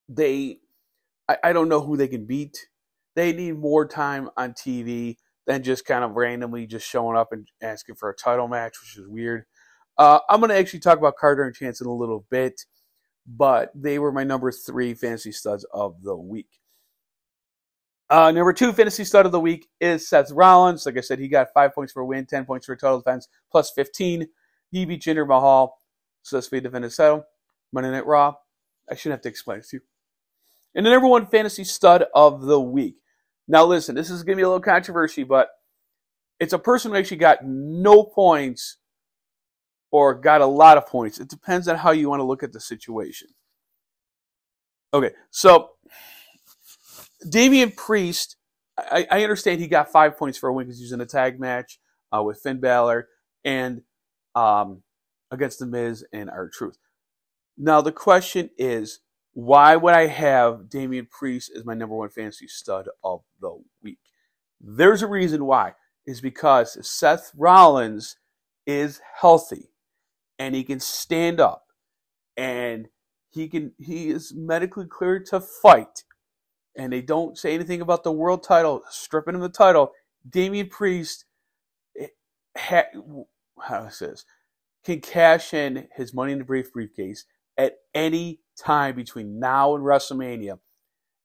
They, 0.08 0.60
I, 1.28 1.38
I 1.44 1.52
don't 1.52 1.68
know 1.68 1.80
who 1.80 1.96
they 1.96 2.08
can 2.08 2.26
beat. 2.26 2.68
They 3.14 3.32
need 3.32 3.58
more 3.58 3.86
time 3.86 4.30
on 4.36 4.52
TV 4.52 5.16
than 5.46 5.62
just 5.62 5.84
kind 5.86 6.04
of 6.04 6.12
randomly 6.12 6.66
just 6.66 6.86
showing 6.86 7.16
up 7.16 7.32
and 7.32 7.48
asking 7.62 7.96
for 7.96 8.10
a 8.10 8.14
title 8.14 8.48
match, 8.48 8.74
which 8.80 8.96
is 9.02 9.08
weird. 9.08 9.44
Uh, 9.96 10.20
I'm 10.28 10.40
going 10.40 10.50
to 10.50 10.56
actually 10.56 10.80
talk 10.80 10.98
about 10.98 11.16
Carter 11.16 11.42
and 11.42 11.54
Chance 11.54 11.80
in 11.80 11.86
a 11.86 11.92
little 11.92 12.26
bit, 12.30 12.64
but 13.26 13.72
they 13.74 13.98
were 13.98 14.12
my 14.12 14.24
number 14.24 14.52
three 14.52 14.94
fantasy 14.94 15.32
studs 15.32 15.64
of 15.72 16.02
the 16.02 16.16
week. 16.16 16.60
Uh, 18.10 18.30
number 18.30 18.52
two 18.52 18.72
fantasy 18.72 19.04
stud 19.04 19.26
of 19.26 19.32
the 19.32 19.40
week 19.40 19.68
is 19.80 20.08
Seth 20.08 20.30
Rollins. 20.30 20.86
Like 20.86 20.96
I 20.96 21.00
said, 21.00 21.18
he 21.18 21.28
got 21.28 21.48
five 21.52 21.74
points 21.74 21.92
for 21.92 22.00
a 22.00 22.06
win, 22.06 22.24
10 22.24 22.46
points 22.46 22.66
for 22.66 22.72
a 22.72 22.78
total 22.78 23.00
defense, 23.00 23.28
plus 23.50 23.70
15. 23.72 24.28
He 24.70 24.84
beat 24.86 25.02
Jinder 25.02 25.26
Mahal, 25.26 25.76
so 26.22 26.36
successfully 26.38 26.60
defended 26.62 26.94
title. 26.94 27.24
Monday 27.72 27.90
Night 27.90 28.06
Raw. 28.06 28.34
I 28.90 28.94
shouldn't 28.94 29.18
have 29.18 29.22
to 29.22 29.28
explain 29.28 29.58
it 29.58 29.66
to 29.68 29.76
you. 29.76 29.82
And 30.74 30.84
the 30.84 30.90
number 30.90 31.08
one 31.08 31.26
fantasy 31.26 31.64
stud 31.64 32.04
of 32.14 32.42
the 32.42 32.60
week. 32.60 32.96
Now, 33.46 33.64
listen, 33.64 33.94
this 33.94 34.10
is 34.10 34.22
going 34.22 34.36
to 34.36 34.40
be 34.40 34.44
a 34.44 34.48
little 34.48 34.60
controversy, 34.60 35.24
but 35.24 35.48
it's 36.38 36.52
a 36.52 36.58
person 36.58 36.90
who 36.90 36.96
actually 36.96 37.16
got 37.16 37.38
no 37.44 38.04
points 38.04 38.76
or 39.90 40.14
got 40.14 40.40
a 40.40 40.46
lot 40.46 40.76
of 40.76 40.86
points. 40.86 41.18
It 41.18 41.28
depends 41.28 41.66
on 41.66 41.76
how 41.76 41.90
you 41.90 42.08
want 42.08 42.20
to 42.20 42.24
look 42.26 42.42
at 42.42 42.52
the 42.52 42.60
situation. 42.60 43.28
Okay, 44.92 45.10
so 45.30 45.70
Damian 47.28 47.72
Priest, 47.72 48.36
I, 48.78 49.06
I 49.10 49.22
understand 49.22 49.60
he 49.60 49.66
got 49.66 49.90
five 49.90 50.16
points 50.16 50.38
for 50.38 50.48
a 50.48 50.52
win 50.52 50.66
because 50.66 50.78
he 50.78 50.84
was 50.84 50.92
in 50.92 51.00
a 51.00 51.06
tag 51.06 51.40
match 51.40 51.78
uh, 52.14 52.22
with 52.22 52.40
Finn 52.40 52.60
Balor 52.60 53.08
and 53.44 53.82
um, 54.34 54.82
against 55.30 55.58
The 55.58 55.66
Miz 55.66 56.04
and 56.12 56.30
R-Truth. 56.30 56.78
Now, 57.56 57.80
the 57.80 57.92
question 57.92 58.50
is, 58.56 59.00
why 59.32 59.76
would 59.76 59.94
I 59.94 60.06
have 60.06 60.68
Damian 60.68 61.06
Priest 61.06 61.52
as 61.54 61.64
my 61.64 61.74
number 61.74 61.94
one 61.94 62.08
fantasy 62.08 62.48
stud 62.48 62.88
of 63.04 63.22
the 63.40 63.62
week? 63.82 63.98
There's 64.60 65.02
a 65.02 65.06
reason 65.06 65.44
why. 65.44 65.74
Is 66.06 66.20
because 66.22 66.78
Seth 66.88 67.30
Rollins 67.36 68.16
is 68.66 69.00
healthy 69.20 69.70
and 70.38 70.54
he 70.54 70.64
can 70.64 70.80
stand 70.80 71.40
up 71.40 71.66
and 72.36 72.88
he 73.30 73.48
can 73.48 73.72
he 73.78 74.08
is 74.08 74.32
medically 74.34 74.86
cleared 74.86 75.26
to 75.26 75.40
fight 75.40 76.04
and 76.76 76.92
they 76.92 77.02
don't 77.02 77.36
say 77.36 77.54
anything 77.54 77.80
about 77.80 78.04
the 78.04 78.12
world 78.12 78.42
title 78.42 78.82
stripping 78.90 79.34
him 79.34 79.40
the 79.40 79.48
title 79.48 79.92
Damian 80.28 80.68
Priest 80.68 81.24
eh, 81.98 82.06
ha, 82.56 82.84
how 83.60 83.84
is 83.84 83.98
this 83.98 84.24
can 84.84 85.00
cash 85.00 85.52
in 85.52 85.88
his 85.96 86.14
money 86.14 86.32
in 86.32 86.38
the 86.38 86.44
brief 86.44 86.72
briefcase 86.72 87.24
at 87.56 87.74
any 87.94 88.40
time 88.58 88.94
between 88.94 89.38
now 89.38 89.74
and 89.74 89.84
WrestleMania 89.84 90.58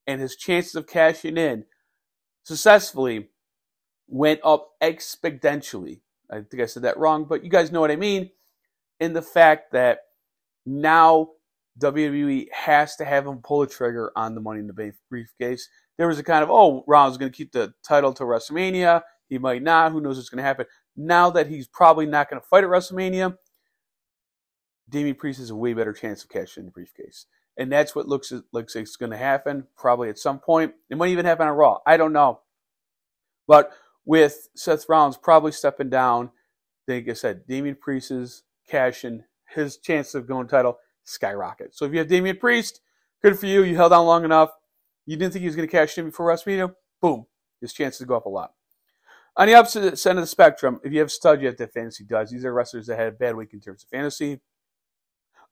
and 0.07 0.21
his 0.21 0.35
chances 0.35 0.75
of 0.75 0.87
cashing 0.87 1.37
in 1.37 1.65
successfully 2.43 3.29
went 4.07 4.39
up 4.43 4.71
exponentially 4.81 6.01
I 6.29 6.41
think 6.41 6.61
I 6.61 6.65
said 6.65 6.83
that 6.83 6.97
wrong 6.97 7.25
but 7.25 7.43
you 7.43 7.49
guys 7.49 7.71
know 7.71 7.81
what 7.81 7.91
I 7.91 7.95
mean 7.95 8.31
in 8.99 9.13
the 9.13 9.21
fact 9.21 9.71
that 9.71 9.99
now 10.65 11.29
WWE 11.79 12.47
has 12.51 12.95
to 12.97 13.05
have 13.05 13.25
him 13.25 13.39
pull 13.43 13.63
a 13.63 13.67
trigger 13.67 14.11
on 14.15 14.35
the 14.35 14.41
Money 14.41 14.59
in 14.59 14.67
the 14.67 14.73
Bank 14.73 14.95
briefcase. 15.09 15.67
There 15.97 16.07
was 16.07 16.19
a 16.19 16.23
kind 16.23 16.43
of, 16.43 16.49
oh, 16.51 16.83
Rollins 16.87 17.17
going 17.17 17.31
to 17.31 17.35
keep 17.35 17.51
the 17.51 17.73
title 17.83 18.13
to 18.13 18.23
WrestleMania. 18.23 19.01
He 19.29 19.37
might 19.37 19.63
not. 19.63 19.91
Who 19.91 20.01
knows 20.01 20.17
what's 20.17 20.29
going 20.29 20.37
to 20.37 20.43
happen? 20.43 20.65
Now 20.95 21.29
that 21.31 21.47
he's 21.47 21.67
probably 21.67 22.05
not 22.05 22.29
going 22.29 22.41
to 22.41 22.47
fight 22.47 22.63
at 22.63 22.69
WrestleMania, 22.69 23.37
Damian 24.89 25.15
Priest 25.15 25.39
has 25.39 25.49
a 25.49 25.55
way 25.55 25.73
better 25.73 25.93
chance 25.93 26.23
of 26.23 26.29
cashing 26.29 26.61
in 26.61 26.65
the 26.65 26.71
briefcase. 26.71 27.25
And 27.57 27.71
that's 27.71 27.95
what 27.95 28.07
looks 28.07 28.33
looks 28.51 28.75
like 28.75 28.83
it's 28.83 28.95
going 28.95 29.11
to 29.11 29.17
happen 29.17 29.67
probably 29.75 30.09
at 30.09 30.17
some 30.17 30.39
point. 30.39 30.73
It 30.89 30.97
might 30.97 31.09
even 31.09 31.25
happen 31.25 31.47
on 31.47 31.55
Raw. 31.55 31.79
I 31.85 31.97
don't 31.97 32.13
know. 32.13 32.41
But 33.47 33.71
with 34.05 34.49
Seth 34.55 34.87
Rollins 34.89 35.17
probably 35.17 35.51
stepping 35.51 35.89
down, 35.89 36.31
like 36.87 37.07
I 37.07 37.13
said, 37.13 37.45
Damian 37.47 37.75
Priest's 37.75 38.43
cash 38.67 39.05
in, 39.05 39.23
his 39.49 39.77
chance 39.77 40.15
of 40.15 40.27
going 40.27 40.47
title 40.47 40.79
skyrocket. 41.03 41.75
So 41.75 41.85
if 41.85 41.91
you 41.91 41.99
have 41.99 42.07
Damian 42.07 42.37
Priest, 42.37 42.81
good 43.21 43.37
for 43.37 43.45
you. 43.45 43.63
You 43.63 43.75
held 43.75 43.93
on 43.93 44.05
long 44.05 44.25
enough. 44.25 44.49
You 45.05 45.17
didn't 45.17 45.33
think 45.33 45.41
he 45.41 45.47
was 45.47 45.55
going 45.55 45.67
to 45.67 45.71
cash 45.71 45.97
in 45.97 46.05
before 46.05 46.27
WrestleMania. 46.27 46.73
Boom, 47.01 47.27
his 47.61 47.73
chances 47.73 48.05
go 48.07 48.15
up 48.15 48.25
a 48.25 48.29
lot. 48.29 48.53
On 49.35 49.47
the 49.47 49.55
opposite 49.55 50.05
end 50.05 50.19
of 50.19 50.23
the 50.23 50.27
spectrum, 50.27 50.79
if 50.83 50.93
you 50.93 50.99
have 50.99 51.11
stud, 51.11 51.41
you 51.41 51.47
have 51.47 51.55
to 51.57 51.67
fantasy 51.67 52.03
duds. 52.03 52.31
These 52.31 52.45
are 52.45 52.53
wrestlers 52.53 52.87
that 52.87 52.99
had 52.99 53.07
a 53.07 53.11
bad 53.11 53.35
week 53.35 53.53
in 53.53 53.59
terms 53.59 53.83
of 53.83 53.89
fantasy. 53.89 54.41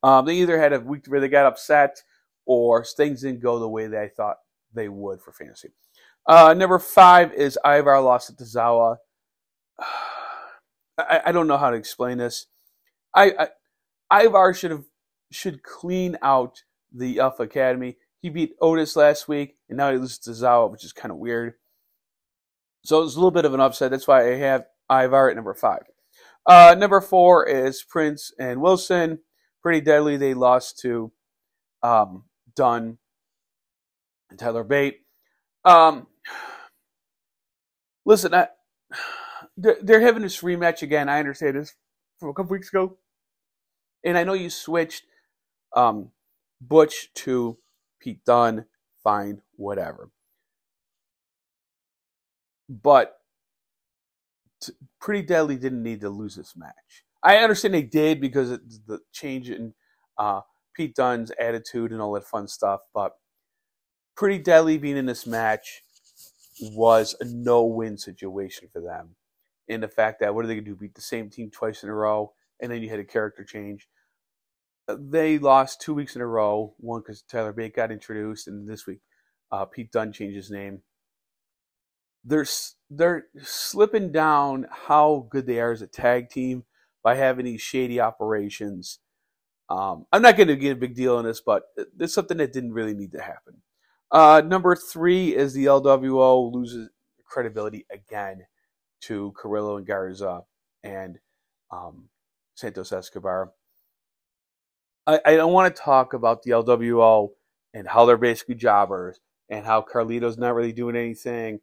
Um, 0.03 0.25
they 0.25 0.35
either 0.35 0.59
had 0.59 0.73
a 0.73 0.79
week 0.79 1.05
where 1.07 1.19
they 1.19 1.27
got 1.27 1.45
upset 1.45 2.01
or 2.45 2.83
things 2.83 3.21
didn't 3.21 3.41
go 3.41 3.59
the 3.59 3.69
way 3.69 3.85
I 3.85 4.07
thought 4.07 4.37
they 4.73 4.89
would 4.89 5.21
for 5.21 5.31
fantasy. 5.31 5.69
Uh, 6.25 6.53
number 6.53 6.79
five 6.79 7.33
is 7.33 7.57
Ivar 7.65 8.01
lost 8.01 8.29
at 8.29 8.37
Tozawa. 8.37 8.97
I, 10.97 11.21
I 11.27 11.31
don't 11.31 11.47
know 11.47 11.57
how 11.57 11.69
to 11.69 11.77
explain 11.77 12.17
this. 12.17 12.47
I, 13.15 13.47
I 14.09 14.25
Ivar 14.25 14.53
should 14.53 14.71
have 14.71 14.85
should 15.31 15.63
clean 15.63 16.17
out 16.21 16.63
the 16.91 17.19
Alpha 17.19 17.43
Academy. 17.43 17.97
he 18.21 18.29
beat 18.29 18.55
Otis 18.61 18.95
last 18.95 19.27
week, 19.27 19.55
and 19.69 19.77
now 19.77 19.91
he 19.91 19.97
loses 19.97 20.19
to 20.19 20.31
Zawa, 20.31 20.69
which 20.69 20.83
is 20.83 20.93
kind 20.93 21.11
of 21.11 21.17
weird. 21.17 21.53
So 22.83 23.01
it's 23.03 23.15
a 23.15 23.17
little 23.17 23.31
bit 23.31 23.45
of 23.45 23.53
an 23.53 23.59
upset. 23.59 23.91
That's 23.91 24.07
why 24.07 24.27
I 24.27 24.35
have 24.35 24.65
Ivar 24.91 25.29
at 25.29 25.35
number 25.35 25.53
five. 25.53 25.83
Uh, 26.45 26.75
number 26.77 26.99
four 26.99 27.47
is 27.47 27.83
Prince 27.83 28.33
and 28.39 28.61
Wilson. 28.61 29.19
Pretty 29.61 29.81
deadly. 29.81 30.17
They 30.17 30.33
lost 30.33 30.79
to 30.79 31.11
um, 31.83 32.23
Dunne 32.55 32.97
and 34.29 34.39
Tyler 34.39 34.63
Bate. 34.63 35.01
Um, 35.63 36.07
listen, 38.05 38.33
I, 38.33 38.47
they're 39.57 40.01
having 40.01 40.23
this 40.23 40.41
rematch 40.41 40.81
again. 40.81 41.09
I 41.09 41.19
understand 41.19 41.57
this 41.57 41.75
from 42.19 42.29
a 42.29 42.33
couple 42.33 42.51
weeks 42.51 42.69
ago, 42.69 42.97
and 44.03 44.17
I 44.17 44.23
know 44.23 44.33
you 44.33 44.49
switched 44.49 45.03
um, 45.75 46.11
Butch 46.59 47.13
to 47.15 47.57
Pete 47.99 48.25
Dunne, 48.25 48.65
Fine, 49.03 49.41
whatever. 49.55 50.09
But 52.69 53.17
t- 54.61 54.73
Pretty 54.99 55.23
Deadly 55.23 55.57
didn't 55.57 55.83
need 55.83 56.01
to 56.01 56.09
lose 56.09 56.35
this 56.35 56.55
match. 56.55 57.03
I 57.23 57.37
understand 57.37 57.73
they 57.73 57.83
did 57.83 58.19
because 58.19 58.51
of 58.51 58.61
the 58.87 58.99
change 59.11 59.49
in 59.49 59.73
uh, 60.17 60.41
Pete 60.75 60.95
Dunne's 60.95 61.31
attitude 61.39 61.91
and 61.91 62.01
all 62.01 62.13
that 62.13 62.25
fun 62.25 62.47
stuff, 62.47 62.81
but 62.93 63.13
Pretty 64.15 64.39
Deadly 64.39 64.77
being 64.77 64.97
in 64.97 65.05
this 65.05 65.25
match 65.25 65.83
was 66.61 67.15
a 67.19 67.25
no-win 67.25 67.97
situation 67.97 68.69
for 68.71 68.81
them. 68.81 69.15
In 69.67 69.81
the 69.81 69.87
fact 69.87 70.19
that 70.19 70.35
what 70.35 70.43
are 70.43 70.47
they 70.47 70.55
going 70.55 70.65
to 70.65 70.71
do? 70.71 70.75
Beat 70.75 70.95
the 70.95 71.01
same 71.01 71.29
team 71.29 71.49
twice 71.49 71.83
in 71.83 71.89
a 71.89 71.93
row, 71.93 72.33
and 72.59 72.71
then 72.71 72.81
you 72.81 72.89
had 72.89 72.99
a 72.99 73.05
character 73.05 73.43
change. 73.43 73.87
They 74.87 75.37
lost 75.39 75.79
two 75.81 75.93
weeks 75.93 76.15
in 76.15 76.21
a 76.21 76.27
row. 76.27 76.73
One 76.77 77.01
because 77.01 77.21
Tyler 77.21 77.53
Bate 77.53 77.75
got 77.75 77.91
introduced, 77.91 78.47
and 78.47 78.67
this 78.67 78.85
week 78.85 78.99
uh, 79.51 79.65
Pete 79.65 79.91
Dunne 79.91 80.11
changed 80.11 80.35
his 80.35 80.51
name. 80.51 80.81
They're 82.23 82.45
they're 82.89 83.25
slipping 83.41 84.11
down 84.11 84.67
how 84.69 85.27
good 85.29 85.47
they 85.47 85.59
are 85.59 85.71
as 85.71 85.81
a 85.81 85.87
tag 85.87 86.29
team 86.29 86.65
by 87.03 87.15
having 87.15 87.45
these 87.45 87.61
shady 87.61 87.99
operations. 87.99 88.99
Um, 89.69 90.05
I'm 90.11 90.21
not 90.21 90.35
going 90.35 90.47
to 90.47 90.55
get 90.55 90.73
a 90.73 90.79
big 90.79 90.95
deal 90.95 91.15
on 91.15 91.25
this, 91.25 91.41
but 91.41 91.63
it's 91.99 92.13
something 92.13 92.37
that 92.37 92.53
didn't 92.53 92.73
really 92.73 92.93
need 92.93 93.13
to 93.13 93.21
happen. 93.21 93.61
Uh, 94.11 94.41
number 94.45 94.75
three 94.75 95.35
is 95.35 95.53
the 95.53 95.65
LWO 95.65 96.51
loses 96.51 96.89
credibility 97.25 97.85
again 97.89 98.45
to 99.01 99.33
Carrillo 99.41 99.77
and 99.77 99.87
Garza 99.87 100.41
and 100.83 101.17
um, 101.71 102.09
Santos 102.55 102.91
Escobar. 102.91 103.51
I, 105.07 105.19
I 105.25 105.35
don't 105.35 105.53
want 105.53 105.73
to 105.73 105.81
talk 105.81 106.13
about 106.13 106.43
the 106.43 106.51
LWO 106.51 107.29
and 107.73 107.87
how 107.87 108.05
they're 108.05 108.17
basically 108.17 108.55
jobbers 108.55 109.19
and 109.49 109.65
how 109.65 109.81
Carlito's 109.81 110.37
not 110.37 110.53
really 110.53 110.73
doing 110.73 110.95
anything 110.95 111.59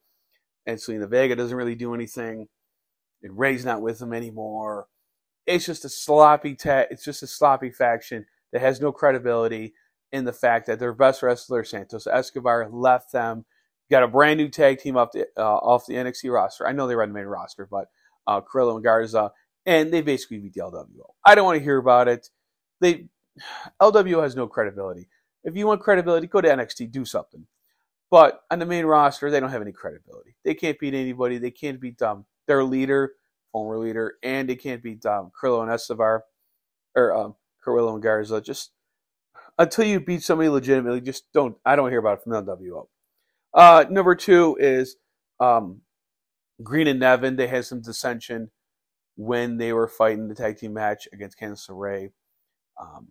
and 0.66 0.78
Zelina 0.78 1.09
Vega 1.09 1.37
doesn't 1.37 1.57
really 1.57 1.75
do 1.75 1.95
anything 1.95 2.49
and 3.23 3.38
Rey's 3.38 3.64
not 3.64 3.83
with 3.83 3.99
them 3.99 4.12
anymore. 4.12 4.87
It's 5.48 5.66
just 5.66 5.84
a 5.84 5.88
sloppy 5.88 6.54
ta- 6.54 6.86
it's 6.90 7.04
just 7.04 7.22
a 7.22 7.26
sloppy 7.26 7.70
faction 7.70 8.26
that 8.52 8.60
has 8.60 8.80
no 8.80 8.92
credibility 8.92 9.74
in 10.12 10.24
the 10.24 10.32
fact 10.32 10.66
that 10.66 10.78
their 10.78 10.92
best 10.92 11.22
wrestler 11.22 11.64
Santos 11.64 12.06
Escobar 12.06 12.68
left 12.70 13.12
them, 13.12 13.44
got 13.90 14.02
a 14.02 14.08
brand 14.08 14.38
new 14.38 14.48
tag 14.48 14.78
team 14.78 14.96
off 14.96 15.12
the 15.12 15.26
uh, 15.36 15.56
off 15.56 15.86
the 15.86 15.94
NXT 15.94 16.32
roster. 16.32 16.66
I 16.66 16.72
know 16.72 16.86
they 16.86 16.94
were 16.94 17.02
on 17.02 17.10
the 17.10 17.14
main 17.14 17.26
roster, 17.26 17.66
but 17.70 17.88
uh, 18.26 18.40
Carrillo 18.40 18.76
and 18.76 18.84
Garza, 18.84 19.32
and 19.66 19.92
they 19.92 20.02
basically 20.02 20.38
beat 20.38 20.54
the 20.54 20.60
LWO. 20.60 21.12
I 21.24 21.34
don't 21.34 21.44
want 21.44 21.58
to 21.58 21.64
hear 21.64 21.78
about 21.78 22.08
it. 22.08 22.28
They 22.80 23.06
LWO 23.80 24.22
has 24.22 24.36
no 24.36 24.46
credibility. 24.46 25.08
If 25.44 25.56
you 25.56 25.66
want 25.66 25.80
credibility, 25.80 26.26
go 26.26 26.40
to 26.40 26.48
NXT, 26.48 26.90
do 26.90 27.04
something. 27.04 27.46
But 28.10 28.42
on 28.50 28.58
the 28.58 28.66
main 28.66 28.86
roster, 28.86 29.30
they 29.30 29.40
don't 29.40 29.50
have 29.50 29.62
any 29.62 29.72
credibility. 29.72 30.34
They 30.44 30.54
can't 30.54 30.78
beat 30.78 30.94
anybody. 30.94 31.38
They 31.38 31.50
can't 31.50 31.80
beat 31.80 32.00
um, 32.00 32.24
their 32.46 32.64
leader, 32.64 33.12
former 33.58 33.78
leader, 33.78 34.14
and 34.22 34.50
it 34.50 34.62
can't 34.62 34.82
beat 34.82 35.04
um, 35.06 35.30
Carrillo 35.38 35.62
and 35.62 35.70
Escobar, 35.70 36.24
or 36.94 37.14
um, 37.14 37.34
Carrillo 37.62 37.94
and 37.94 38.02
Garza. 38.02 38.40
Just 38.40 38.70
until 39.58 39.84
you 39.84 40.00
beat 40.00 40.22
somebody 40.22 40.48
legitimately, 40.48 41.00
just 41.00 41.24
don't. 41.32 41.56
I 41.64 41.76
don't 41.76 41.90
hear 41.90 41.98
about 41.98 42.18
it 42.18 42.24
from 42.24 42.32
the 42.32 42.42
LWO. 42.42 42.86
Uh, 43.54 43.84
number 43.90 44.14
two 44.14 44.56
is 44.60 44.96
um, 45.40 45.80
Green 46.62 46.86
and 46.86 47.00
Niven. 47.00 47.36
They 47.36 47.46
had 47.46 47.64
some 47.64 47.82
dissension 47.82 48.50
when 49.16 49.56
they 49.56 49.72
were 49.72 49.88
fighting 49.88 50.28
the 50.28 50.34
tag 50.34 50.58
team 50.58 50.74
match 50.74 51.08
against 51.12 51.38
Candice 51.38 51.68
LeRae 51.68 52.12
um, 52.80 53.08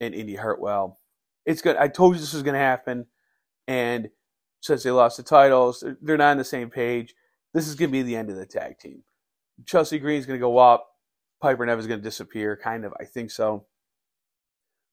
and 0.00 0.14
Indi 0.14 0.36
Hartwell. 0.36 0.98
It's 1.44 1.62
good. 1.62 1.76
I 1.76 1.88
told 1.88 2.14
you 2.14 2.20
this 2.20 2.32
was 2.32 2.42
going 2.42 2.54
to 2.54 2.60
happen, 2.60 3.06
and 3.68 4.08
since 4.60 4.82
they 4.82 4.90
lost 4.90 5.16
the 5.16 5.22
titles, 5.22 5.84
they're 6.00 6.16
not 6.16 6.32
on 6.32 6.38
the 6.38 6.44
same 6.44 6.70
page. 6.70 7.14
This 7.52 7.66
is 7.66 7.74
going 7.74 7.90
to 7.90 7.92
be 7.92 8.02
the 8.02 8.16
end 8.16 8.30
of 8.30 8.36
the 8.36 8.46
tag 8.46 8.78
team. 8.78 9.02
Chelsea 9.66 9.98
Green 9.98 10.18
is 10.18 10.26
going 10.26 10.38
to 10.38 10.44
go 10.44 10.58
up. 10.58 10.86
Piper 11.40 11.64
Niven 11.64 11.80
is 11.80 11.86
going 11.86 12.00
to 12.00 12.04
disappear, 12.04 12.58
kind 12.62 12.84
of. 12.84 12.92
I 13.00 13.04
think 13.04 13.30
so. 13.30 13.66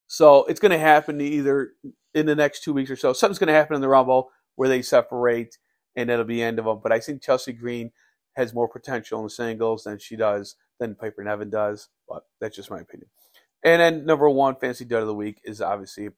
So 0.07 0.45
it's 0.45 0.59
going 0.59 0.71
to 0.71 0.77
happen 0.77 1.19
either 1.19 1.71
in 2.13 2.25
the 2.25 2.35
next 2.35 2.63
two 2.63 2.73
weeks 2.73 2.89
or 2.89 2.95
so. 2.95 3.13
Something's 3.13 3.39
going 3.39 3.47
to 3.47 3.53
happen 3.53 3.75
in 3.75 3.81
the 3.81 3.89
Rumble 3.89 4.29
where 4.55 4.69
they 4.69 4.81
separate, 4.81 5.57
and 5.95 6.09
it'll 6.09 6.25
be 6.25 6.37
the 6.37 6.43
end 6.43 6.59
of 6.59 6.65
them. 6.65 6.79
But 6.81 6.91
I 6.91 6.99
think 6.99 7.21
Chelsea 7.21 7.53
Green 7.53 7.91
has 8.35 8.53
more 8.53 8.69
potential 8.69 9.19
in 9.19 9.25
the 9.25 9.29
singles 9.29 9.83
than 9.83 9.99
she 9.99 10.15
does 10.15 10.55
than 10.79 10.95
Piper 10.95 11.23
Niven 11.23 11.49
does. 11.49 11.89
But 12.07 12.23
that's 12.39 12.55
just 12.55 12.71
my 12.71 12.79
opinion. 12.79 13.09
And 13.63 13.81
then 13.81 14.05
number 14.05 14.29
one 14.29 14.55
fancy 14.55 14.85
dud 14.85 15.01
of 15.01 15.07
the 15.07 15.13
week 15.13 15.41
is 15.43 15.61
obviously 15.61 16.09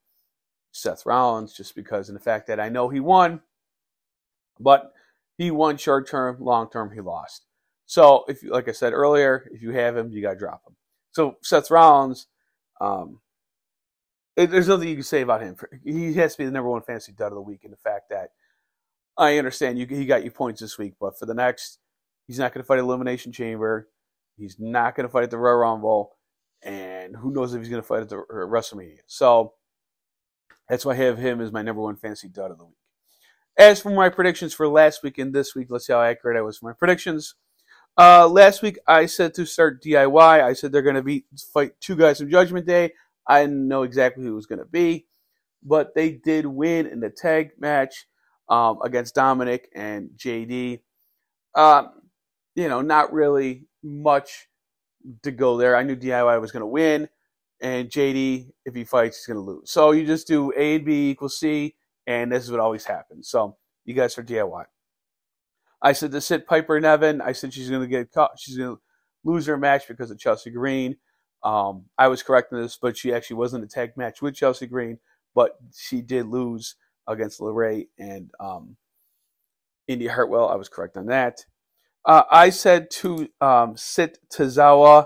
Seth 0.71 1.05
Rollins, 1.05 1.53
just 1.53 1.75
because 1.75 2.09
in 2.09 2.13
the 2.13 2.21
fact 2.21 2.47
that 2.47 2.59
I 2.59 2.69
know 2.69 2.89
he 2.89 2.99
won, 2.99 3.41
but 4.59 4.91
he 5.37 5.49
won 5.49 5.77
short 5.77 6.07
term, 6.07 6.37
long 6.39 6.69
term 6.69 6.91
he 6.93 7.01
lost. 7.01 7.45
So 7.89 8.23
if 8.27 8.43
like 8.43 8.69
I 8.69 8.71
said 8.71 8.93
earlier, 8.93 9.49
if 9.51 9.63
you 9.63 9.71
have 9.71 9.97
him, 9.97 10.11
you 10.11 10.21
got 10.21 10.33
to 10.33 10.39
drop 10.39 10.61
him. 10.67 10.75
So 11.11 11.37
Seth 11.41 11.71
Rollins, 11.71 12.27
um, 12.79 13.19
there's 14.37 14.67
nothing 14.67 14.89
you 14.89 14.93
can 14.93 15.03
say 15.03 15.21
about 15.21 15.41
him. 15.41 15.55
He 15.83 16.13
has 16.13 16.33
to 16.33 16.37
be 16.37 16.45
the 16.45 16.51
number 16.51 16.69
one 16.69 16.83
fantasy 16.83 17.13
dud 17.13 17.31
of 17.31 17.33
the 17.33 17.41
week 17.41 17.61
in 17.63 17.71
the 17.71 17.77
fact 17.77 18.11
that 18.11 18.29
I 19.17 19.39
understand 19.39 19.79
you 19.79 19.87
he 19.87 20.05
got 20.05 20.23
you 20.23 20.29
points 20.29 20.61
this 20.61 20.77
week, 20.77 20.93
but 21.01 21.17
for 21.17 21.25
the 21.25 21.33
next, 21.33 21.79
he's 22.27 22.37
not 22.37 22.53
going 22.53 22.61
to 22.61 22.67
fight 22.67 22.77
Elimination 22.77 23.31
Chamber. 23.31 23.89
He's 24.37 24.57
not 24.59 24.95
going 24.95 25.07
to 25.07 25.11
fight 25.11 25.23
at 25.23 25.31
the 25.31 25.39
Royal 25.39 25.57
Rumble, 25.57 26.15
and 26.61 27.15
who 27.15 27.31
knows 27.31 27.55
if 27.55 27.59
he's 27.59 27.69
going 27.69 27.81
to 27.81 27.87
fight 27.87 28.03
at 28.03 28.09
the 28.09 28.23
WrestleMania. 28.31 28.99
So 29.07 29.55
that's 30.69 30.85
why 30.85 30.91
I 30.91 30.97
have 30.97 31.17
him 31.17 31.41
as 31.41 31.51
my 31.51 31.63
number 31.63 31.81
one 31.81 31.95
fantasy 31.95 32.29
dud 32.29 32.51
of 32.51 32.59
the 32.59 32.65
week. 32.65 32.75
As 33.57 33.81
for 33.81 33.89
my 33.89 34.09
predictions 34.09 34.53
for 34.53 34.67
last 34.67 35.01
week 35.01 35.17
and 35.17 35.33
this 35.33 35.55
week, 35.55 35.71
let's 35.71 35.87
see 35.87 35.93
how 35.93 36.03
accurate 36.03 36.37
I 36.37 36.41
was 36.41 36.59
for 36.59 36.67
my 36.67 36.73
predictions. 36.73 37.33
Uh, 37.99 38.25
last 38.29 38.61
week 38.61 38.79
I 38.87 39.07
said 39.07 39.33
to 39.33 39.45
start 39.45 39.83
DIY. 39.83 40.41
I 40.41 40.53
said 40.53 40.71
they're 40.71 40.81
going 40.81 40.95
to 40.95 41.03
be 41.03 41.25
fight 41.53 41.73
two 41.81 41.97
guys 41.97 42.17
from 42.17 42.31
Judgment 42.31 42.65
Day. 42.65 42.93
I 43.27 43.41
didn't 43.41 43.67
know 43.67 43.83
exactly 43.83 44.23
who 44.23 44.31
it 44.31 44.35
was 44.35 44.45
going 44.45 44.59
to 44.59 44.65
be, 44.65 45.05
but 45.61 45.93
they 45.93 46.11
did 46.11 46.45
win 46.45 46.87
in 46.87 47.01
the 47.01 47.09
tag 47.09 47.51
match 47.59 48.07
um, 48.47 48.79
against 48.85 49.15
Dominic 49.15 49.67
and 49.75 50.11
JD. 50.15 50.79
Um, 51.55 51.89
you 52.55 52.69
know, 52.69 52.79
not 52.79 53.11
really 53.11 53.65
much 53.83 54.47
to 55.23 55.31
go 55.31 55.57
there. 55.57 55.75
I 55.75 55.83
knew 55.83 55.97
DIY 55.97 56.39
was 56.39 56.53
going 56.53 56.61
to 56.61 56.67
win, 56.67 57.09
and 57.59 57.89
JD, 57.89 58.49
if 58.63 58.75
he 58.75 58.85
fights, 58.85 59.17
he's 59.17 59.25
going 59.25 59.45
to 59.45 59.51
lose. 59.51 59.71
So 59.71 59.91
you 59.91 60.05
just 60.05 60.25
do 60.25 60.53
A 60.55 60.75
and 60.75 60.85
B 60.85 61.09
equals 61.09 61.37
C, 61.37 61.75
and 62.07 62.31
this 62.31 62.45
is 62.45 62.51
what 62.51 62.61
always 62.61 62.85
happens. 62.85 63.27
So 63.27 63.57
you 63.83 63.93
guys 63.93 64.17
are 64.17 64.23
DIY. 64.23 64.63
I 65.81 65.93
said 65.93 66.11
to 66.11 66.21
sit 66.21 66.47
Piper 66.47 66.79
Niven. 66.79 67.21
I 67.21 67.31
said 67.31 67.53
she's 67.53 67.69
going 67.69 67.81
to 67.81 67.87
get 67.87 68.11
caught. 68.11 68.37
She's 68.37 68.57
going 68.57 68.75
to 68.75 68.81
lose 69.23 69.45
her 69.45 69.57
match 69.57 69.87
because 69.87 70.11
of 70.11 70.19
Chelsea 70.19 70.49
Green. 70.49 70.97
Um, 71.43 71.85
I 71.97 72.07
was 72.07 72.23
correct 72.23 72.51
in 72.51 72.61
this, 72.61 72.77
but 72.81 72.97
she 72.97 73.13
actually 73.13 73.37
wasn't 73.37 73.63
a 73.63 73.67
tag 73.67 73.95
match 73.95 74.21
with 74.21 74.35
Chelsea 74.35 74.67
Green, 74.67 74.99
but 75.33 75.57
she 75.73 76.01
did 76.01 76.27
lose 76.27 76.75
against 77.07 77.39
LeRae 77.39 77.87
and 77.97 78.29
um, 78.39 78.75
Indi 79.87 80.07
Hartwell. 80.07 80.49
I 80.49 80.55
was 80.55 80.69
correct 80.69 80.97
on 80.97 81.07
that. 81.07 81.45
Uh, 82.05 82.23
I 82.29 82.49
said 82.49 82.91
to 82.91 83.29
um, 83.41 83.77
sit 83.77 84.19
Tozawa. 84.29 85.05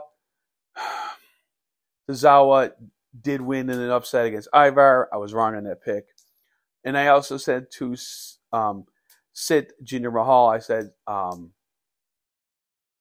Tozawa 2.09 2.71
did 3.19 3.41
win 3.41 3.69
in 3.69 3.79
an 3.79 3.89
upset 3.89 4.25
against 4.25 4.49
Ivar. 4.53 5.09
I 5.13 5.17
was 5.17 5.33
wrong 5.33 5.55
on 5.55 5.63
that 5.65 5.83
pick. 5.83 6.05
And 6.83 6.97
I 6.97 7.07
also 7.07 7.37
said 7.37 7.67
to 7.77 7.95
um, 8.51 8.85
sit 9.33 9.73
Jinder 9.83 10.13
Mahal. 10.13 10.47
I 10.47 10.59
said 10.59 10.91
um, 11.07 11.51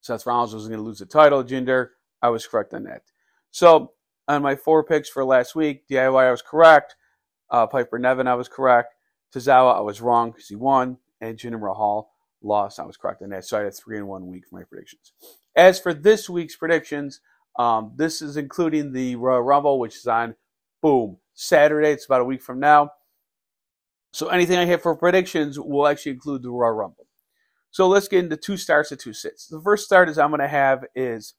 Seth 0.00 0.26
Rollins 0.26 0.54
was 0.54 0.66
going 0.66 0.80
to 0.80 0.84
lose 0.84 0.98
the 0.98 1.06
title. 1.06 1.44
Jinder, 1.44 1.90
I 2.20 2.30
was 2.30 2.46
correct 2.46 2.74
on 2.74 2.84
that. 2.84 3.02
So 3.50 3.92
on 4.28 4.42
my 4.42 4.56
four 4.56 4.82
picks 4.84 5.08
for 5.08 5.24
last 5.24 5.54
week, 5.54 5.86
DIY 5.88 6.26
I 6.26 6.30
was 6.30 6.42
correct. 6.42 6.96
Uh, 7.50 7.66
Piper 7.66 7.98
Niven 7.98 8.26
I 8.26 8.34
was 8.34 8.48
correct. 8.48 8.94
Tozawa 9.34 9.76
I 9.76 9.80
was 9.80 10.00
wrong 10.00 10.30
because 10.30 10.48
he 10.48 10.56
won, 10.56 10.98
and 11.20 11.38
Jinder 11.38 11.60
Mahal 11.60 12.10
lost. 12.42 12.80
I 12.80 12.84
was 12.84 12.96
correct 12.96 13.22
on 13.22 13.30
that. 13.30 13.44
So 13.44 13.58
I 13.58 13.64
had 13.64 13.74
three 13.74 13.98
in 13.98 14.06
one 14.06 14.26
week 14.26 14.46
for 14.48 14.56
my 14.56 14.64
predictions. 14.64 15.12
As 15.56 15.78
for 15.78 15.94
this 15.94 16.28
week's 16.28 16.56
predictions, 16.56 17.20
um, 17.58 17.92
this 17.96 18.22
is 18.22 18.36
including 18.36 18.92
the 18.92 19.16
Royal 19.16 19.42
Rumble, 19.42 19.78
which 19.78 19.96
is 19.96 20.06
on 20.06 20.34
boom 20.80 21.18
Saturday. 21.34 21.90
It's 21.90 22.06
about 22.06 22.22
a 22.22 22.24
week 22.24 22.42
from 22.42 22.60
now. 22.60 22.90
So 24.12 24.28
anything 24.28 24.58
I 24.58 24.66
have 24.66 24.82
for 24.82 24.94
predictions 24.94 25.58
will 25.58 25.86
actually 25.86 26.12
include 26.12 26.42
the 26.42 26.50
Royal 26.50 26.72
Rumble. 26.72 27.06
So 27.70 27.88
let's 27.88 28.08
get 28.08 28.22
into 28.22 28.36
two 28.36 28.58
starts 28.58 28.90
and 28.90 29.00
two 29.00 29.14
sits. 29.14 29.46
The 29.46 29.60
first 29.60 29.86
start 29.86 30.10
is 30.10 30.18
I'm 30.18 30.30
going 30.30 30.40
to 30.40 30.48
have 30.48 30.84
is 30.94 31.34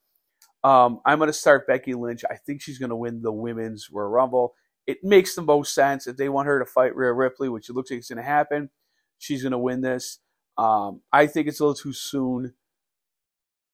um, 0.63 1.00
I'm 1.06 1.20
going 1.20 1.27
to 1.27 1.34
start 1.34 1.68
Becky 1.68 1.94
Lynch. 1.94 2.24
I 2.30 2.36
think 2.36 2.62
she's 2.62 2.80
going 2.80 2.89
to 2.89 2.96
win 2.96 3.22
the 3.22 3.32
women's 3.32 3.89
Royal 3.92 4.10
Rumble. 4.10 4.56
It 4.88 5.03
makes 5.03 5.36
the 5.36 5.44
most 5.44 5.74
sense 5.74 6.08
if 6.08 6.18
they 6.18 6.30
want 6.30 6.48
her 6.48 6.60
to 6.60 6.65
fight 6.65 6.96
Rhea 6.96 7.13
Ripley, 7.13 7.50
which 7.50 7.70
it 7.70 7.74
looks 7.74 7.92
like 7.92 8.00
it's 8.00 8.10
going 8.10 8.18
to 8.18 8.24
happen. 8.24 8.70
She's 9.20 9.44
going 9.44 9.51
to 9.51 9.58
win 9.60 9.82
this. 9.82 10.20
Um, 10.58 11.01
I 11.12 11.27
think 11.27 11.48
it's 11.48 11.60
a 11.60 11.63
little 11.63 11.75
too 11.75 11.94
soon 11.94 12.53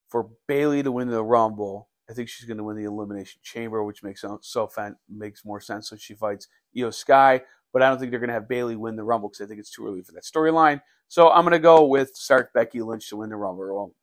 for 0.09 0.29
Bayley 0.47 0.83
to 0.83 0.91
win 0.91 1.09
the 1.09 1.23
Rumble. 1.23 1.89
I 2.09 2.13
think 2.13 2.27
she's 2.27 2.47
going 2.47 2.57
to 2.57 2.63
win 2.63 2.75
the 2.75 2.85
Elimination 2.85 3.39
Chamber, 3.43 3.83
which 3.83 4.03
makes 4.03 4.25
so 4.41 4.67
fan, 4.67 4.95
makes 5.07 5.45
more 5.45 5.61
sense. 5.61 5.89
So 5.89 5.95
she 5.95 6.15
fights 6.15 6.47
Iyo 6.75 6.93
Sky, 6.93 7.41
but 7.73 7.81
I 7.81 7.89
don't 7.89 7.99
think 7.99 8.11
they're 8.11 8.19
going 8.19 8.29
to 8.29 8.33
have 8.33 8.47
Bayley 8.47 8.75
win 8.75 8.95
the 8.95 9.03
Rumble 9.03 9.29
because 9.29 9.43
I 9.43 9.47
think 9.47 9.59
it's 9.59 9.71
too 9.71 9.85
early 9.85 10.01
for 10.01 10.11
that 10.13 10.23
storyline. 10.23 10.81
So 11.07 11.29
I'm 11.29 11.43
going 11.43 11.53
to 11.53 11.59
go 11.59 11.85
with 11.85 12.15
start 12.15 12.53
Becky 12.53 12.81
Lynch 12.81 13.09
to 13.09 13.17
win 13.17 13.29
the 13.29 13.35
Rumble. 13.35 13.93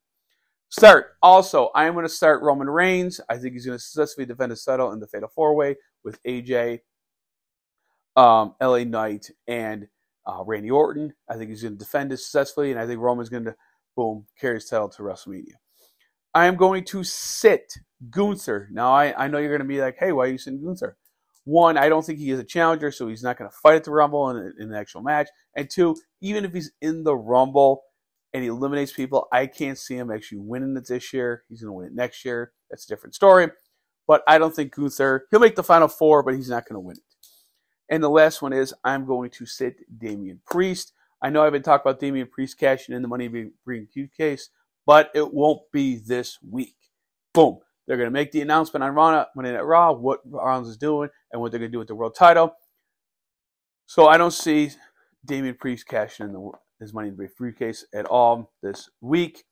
Start. 0.68 1.16
Also, 1.22 1.70
I 1.74 1.86
am 1.86 1.94
going 1.94 2.04
to 2.04 2.08
start 2.08 2.42
Roman 2.42 2.68
Reigns. 2.68 3.20
I 3.28 3.38
think 3.38 3.54
he's 3.54 3.66
going 3.66 3.78
to 3.78 3.82
successfully 3.82 4.26
defend 4.26 4.50
his 4.50 4.64
title 4.64 4.92
in 4.92 4.98
the 4.98 5.06
Fatal 5.06 5.28
Four 5.28 5.54
Way 5.54 5.76
with 6.02 6.20
AJ, 6.24 6.80
um, 8.16 8.54
LA 8.60 8.84
Knight, 8.84 9.30
and 9.46 9.86
uh, 10.26 10.42
Randy 10.44 10.70
Orton. 10.70 11.14
I 11.28 11.36
think 11.36 11.50
he's 11.50 11.62
going 11.62 11.74
to 11.74 11.78
defend 11.78 12.12
it 12.12 12.18
successfully, 12.18 12.72
and 12.72 12.80
I 12.80 12.86
think 12.86 13.00
Roman's 13.00 13.28
going 13.28 13.44
to, 13.44 13.54
boom, 13.96 14.26
carry 14.40 14.54
his 14.54 14.68
title 14.68 14.88
to 14.88 15.02
WrestleMania. 15.02 15.54
I 16.34 16.46
am 16.46 16.56
going 16.56 16.84
to 16.84 17.04
sit 17.04 17.72
Gunther. 18.10 18.68
Now, 18.72 18.92
I, 18.92 19.24
I 19.24 19.28
know 19.28 19.38
you're 19.38 19.48
going 19.48 19.60
to 19.60 19.64
be 19.64 19.80
like, 19.80 19.96
hey, 19.98 20.12
why 20.12 20.24
are 20.24 20.32
you 20.32 20.38
sitting 20.38 20.62
Gunther? 20.62 20.96
One, 21.46 21.78
I 21.78 21.88
don't 21.88 22.04
think 22.04 22.18
he 22.18 22.30
is 22.30 22.40
a 22.40 22.44
challenger, 22.44 22.90
so 22.90 23.06
he's 23.06 23.22
not 23.22 23.38
going 23.38 23.48
to 23.48 23.56
fight 23.62 23.76
at 23.76 23.84
the 23.84 23.92
Rumble 23.92 24.30
in, 24.30 24.52
in 24.58 24.68
the 24.68 24.76
actual 24.76 25.00
match. 25.00 25.28
And 25.54 25.70
two, 25.70 25.94
even 26.20 26.44
if 26.44 26.52
he's 26.52 26.72
in 26.82 27.04
the 27.04 27.16
Rumble 27.16 27.82
and 28.34 28.42
he 28.42 28.48
eliminates 28.48 28.92
people, 28.92 29.28
I 29.32 29.46
can't 29.46 29.78
see 29.78 29.94
him 29.94 30.10
actually 30.10 30.38
winning 30.38 30.76
it 30.76 30.88
this 30.88 31.12
year. 31.12 31.44
He's 31.48 31.62
going 31.62 31.68
to 31.68 31.72
win 31.72 31.86
it 31.86 31.94
next 31.94 32.24
year. 32.24 32.52
That's 32.68 32.84
a 32.84 32.88
different 32.88 33.14
story. 33.14 33.46
But 34.08 34.24
I 34.26 34.38
don't 34.38 34.56
think 34.56 34.74
Gunther, 34.74 35.26
he'll 35.30 35.38
make 35.38 35.54
the 35.54 35.62
final 35.62 35.86
four, 35.86 36.24
but 36.24 36.34
he's 36.34 36.50
not 36.50 36.68
going 36.68 36.74
to 36.74 36.80
win 36.80 36.96
it. 36.96 37.02
And 37.88 38.02
the 38.02 38.10
last 38.10 38.42
one 38.42 38.52
is 38.52 38.74
I'm 38.82 39.06
going 39.06 39.30
to 39.30 39.46
sit 39.46 39.76
Damian 39.96 40.40
Priest. 40.46 40.94
I 41.22 41.30
know 41.30 41.44
I've 41.44 41.52
been 41.52 41.62
talking 41.62 41.88
about 41.88 42.00
Damian 42.00 42.26
Priest 42.26 42.58
cashing 42.58 42.92
in 42.92 43.02
the 43.02 43.08
money 43.08 43.28
being 43.28 43.52
case, 44.16 44.50
but 44.84 45.12
it 45.14 45.32
won't 45.32 45.62
be 45.72 45.96
this 45.96 46.38
week. 46.42 46.74
Boom. 47.32 47.60
They're 47.86 47.96
going 47.96 48.08
to 48.08 48.12
make 48.12 48.32
the 48.32 48.40
announcement 48.40 48.82
on 48.82 48.94
Raw, 48.94 49.24
Monday 49.34 49.52
Night 49.52 49.64
Raw, 49.64 49.92
what 49.92 50.20
Rollins 50.24 50.68
is 50.68 50.76
doing 50.76 51.08
and 51.32 51.40
what 51.40 51.50
they're 51.52 51.60
going 51.60 51.70
to 51.70 51.74
do 51.74 51.78
with 51.78 51.88
the 51.88 51.94
world 51.94 52.14
title. 52.16 52.54
So 53.86 54.08
I 54.08 54.16
don't 54.16 54.32
see 54.32 54.70
Damian 55.24 55.54
Priest 55.54 55.86
cashing 55.86 56.26
in 56.26 56.32
the, 56.32 56.50
his 56.80 56.92
money 56.92 57.08
in 57.08 57.16
the 57.16 57.28
briefcase 57.38 57.84
at 57.94 58.06
all 58.06 58.52
this 58.62 58.90
week. 59.00 59.44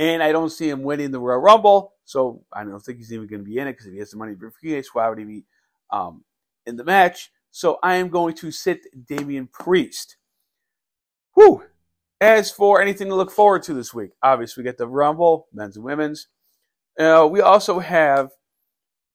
And 0.00 0.22
I 0.22 0.32
don't 0.32 0.50
see 0.50 0.68
him 0.68 0.82
winning 0.82 1.12
the 1.12 1.20
Royal 1.20 1.40
Rumble. 1.40 1.94
So 2.04 2.44
I 2.52 2.64
don't 2.64 2.80
think 2.80 2.98
he's 2.98 3.12
even 3.12 3.28
going 3.28 3.40
to 3.40 3.48
be 3.48 3.58
in 3.58 3.68
it 3.68 3.72
because 3.72 3.86
if 3.86 3.92
he 3.92 3.98
has 3.98 4.10
the 4.10 4.16
money 4.16 4.32
in 4.32 4.38
the 4.38 4.50
briefcase, 4.50 4.90
why 4.92 5.08
would 5.08 5.18
he 5.18 5.24
be 5.24 5.44
um, 5.90 6.24
in 6.66 6.76
the 6.76 6.84
match. 6.84 7.30
So 7.50 7.78
I 7.82 7.96
am 7.96 8.08
going 8.08 8.34
to 8.36 8.50
sit 8.50 8.80
Damian 9.06 9.48
Priest. 9.48 10.16
Whew. 11.34 11.64
As 12.20 12.50
for 12.50 12.82
anything 12.82 13.08
to 13.08 13.14
look 13.14 13.30
forward 13.30 13.62
to 13.64 13.74
this 13.74 13.94
week, 13.94 14.10
obviously 14.22 14.62
we 14.62 14.68
get 14.68 14.76
the 14.76 14.88
Rumble, 14.88 15.46
men's 15.52 15.76
and 15.76 15.84
women's. 15.84 16.26
Uh, 16.98 17.28
we 17.30 17.40
also 17.40 17.78
have 17.78 18.30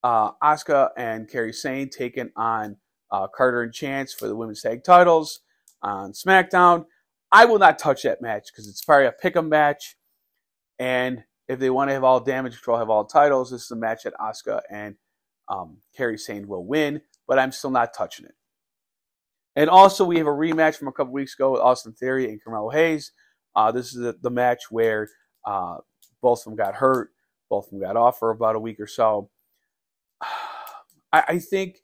uh, 0.04 0.32
Asuka 0.44 0.90
and 0.98 1.30
Kairi 1.30 1.54
Sane 1.54 1.90
taking 1.90 2.30
on 2.36 2.78
uh, 3.12 3.28
Carter 3.28 3.62
and 3.62 3.74
Chance 3.74 4.14
for 4.14 4.28
the 4.28 4.36
women's 4.36 4.62
tag 4.62 4.84
titles 4.84 5.42
on 5.82 6.14
SmackDown. 6.14 6.86
I 7.32 7.46
will 7.46 7.60
not 7.60 7.80
touch 7.80 8.04
that 8.04 8.22
match 8.22 8.48
because 8.52 8.68
it's 8.68 8.84
probably 8.84 9.08
a 9.08 9.14
pick'em 9.24 9.50
match, 9.50 9.96
and 10.80 11.24
if 11.48 11.60
they 11.60 11.70
want 11.70 11.90
to 11.90 11.94
have 11.94 12.04
all 12.04 12.20
damage 12.20 12.54
control, 12.54 12.78
have 12.78 12.90
all 12.90 13.06
titles, 13.06 13.52
this 13.52 13.64
is 13.64 13.72
a 13.72 13.76
match 13.76 14.04
that 14.04 14.14
Asuka 14.22 14.62
and 14.70 14.96
um, 15.50 15.78
Kairi 15.98 16.20
Sane 16.20 16.48
will 16.48 16.66
win 16.66 17.02
but 17.28 17.40
I'm 17.40 17.52
still 17.52 17.72
not 17.72 17.94
touching 17.94 18.26
it. 18.26 18.36
And 19.56 19.70
also, 19.70 20.04
we 20.04 20.18
have 20.18 20.28
a 20.28 20.32
rematch 20.32 20.76
from 20.78 20.88
a 20.88 20.92
couple 20.92 21.14
weeks 21.14 21.36
ago 21.36 21.52
with 21.52 21.62
Austin 21.62 21.94
Theory 21.94 22.30
and 22.30 22.44
Carmelo 22.44 22.72
Hayes. 22.72 23.12
Uh, 23.56 23.72
this 23.72 23.94
is 23.94 24.02
the, 24.02 24.16
the 24.22 24.32
match 24.32 24.64
where 24.72 25.10
uh, 25.46 25.78
both 26.22 26.40
of 26.40 26.46
them 26.46 26.56
got 26.56 26.76
hurt, 26.76 27.12
both 27.54 27.68
of 27.68 27.70
them 27.70 27.82
got 27.82 27.96
off 27.96 28.18
for 28.18 28.32
about 28.32 28.56
a 28.56 28.60
week 28.60 28.80
or 28.80 28.88
so. 28.88 29.30
I, 31.14 31.24
I 31.28 31.40
think 31.40 31.84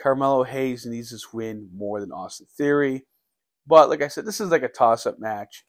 Carmelo 0.00 0.42
Hayes 0.42 0.84
needs 0.84 1.12
this 1.12 1.32
win 1.32 1.68
more 1.72 2.00
than 2.00 2.10
Austin 2.10 2.48
Theory. 2.58 3.06
But 3.68 3.88
like 3.88 4.02
I 4.02 4.08
said, 4.08 4.26
this 4.26 4.40
is 4.40 4.50
like 4.50 4.64
a 4.64 4.68
toss 4.68 5.06
up 5.06 5.20
match. 5.20 5.64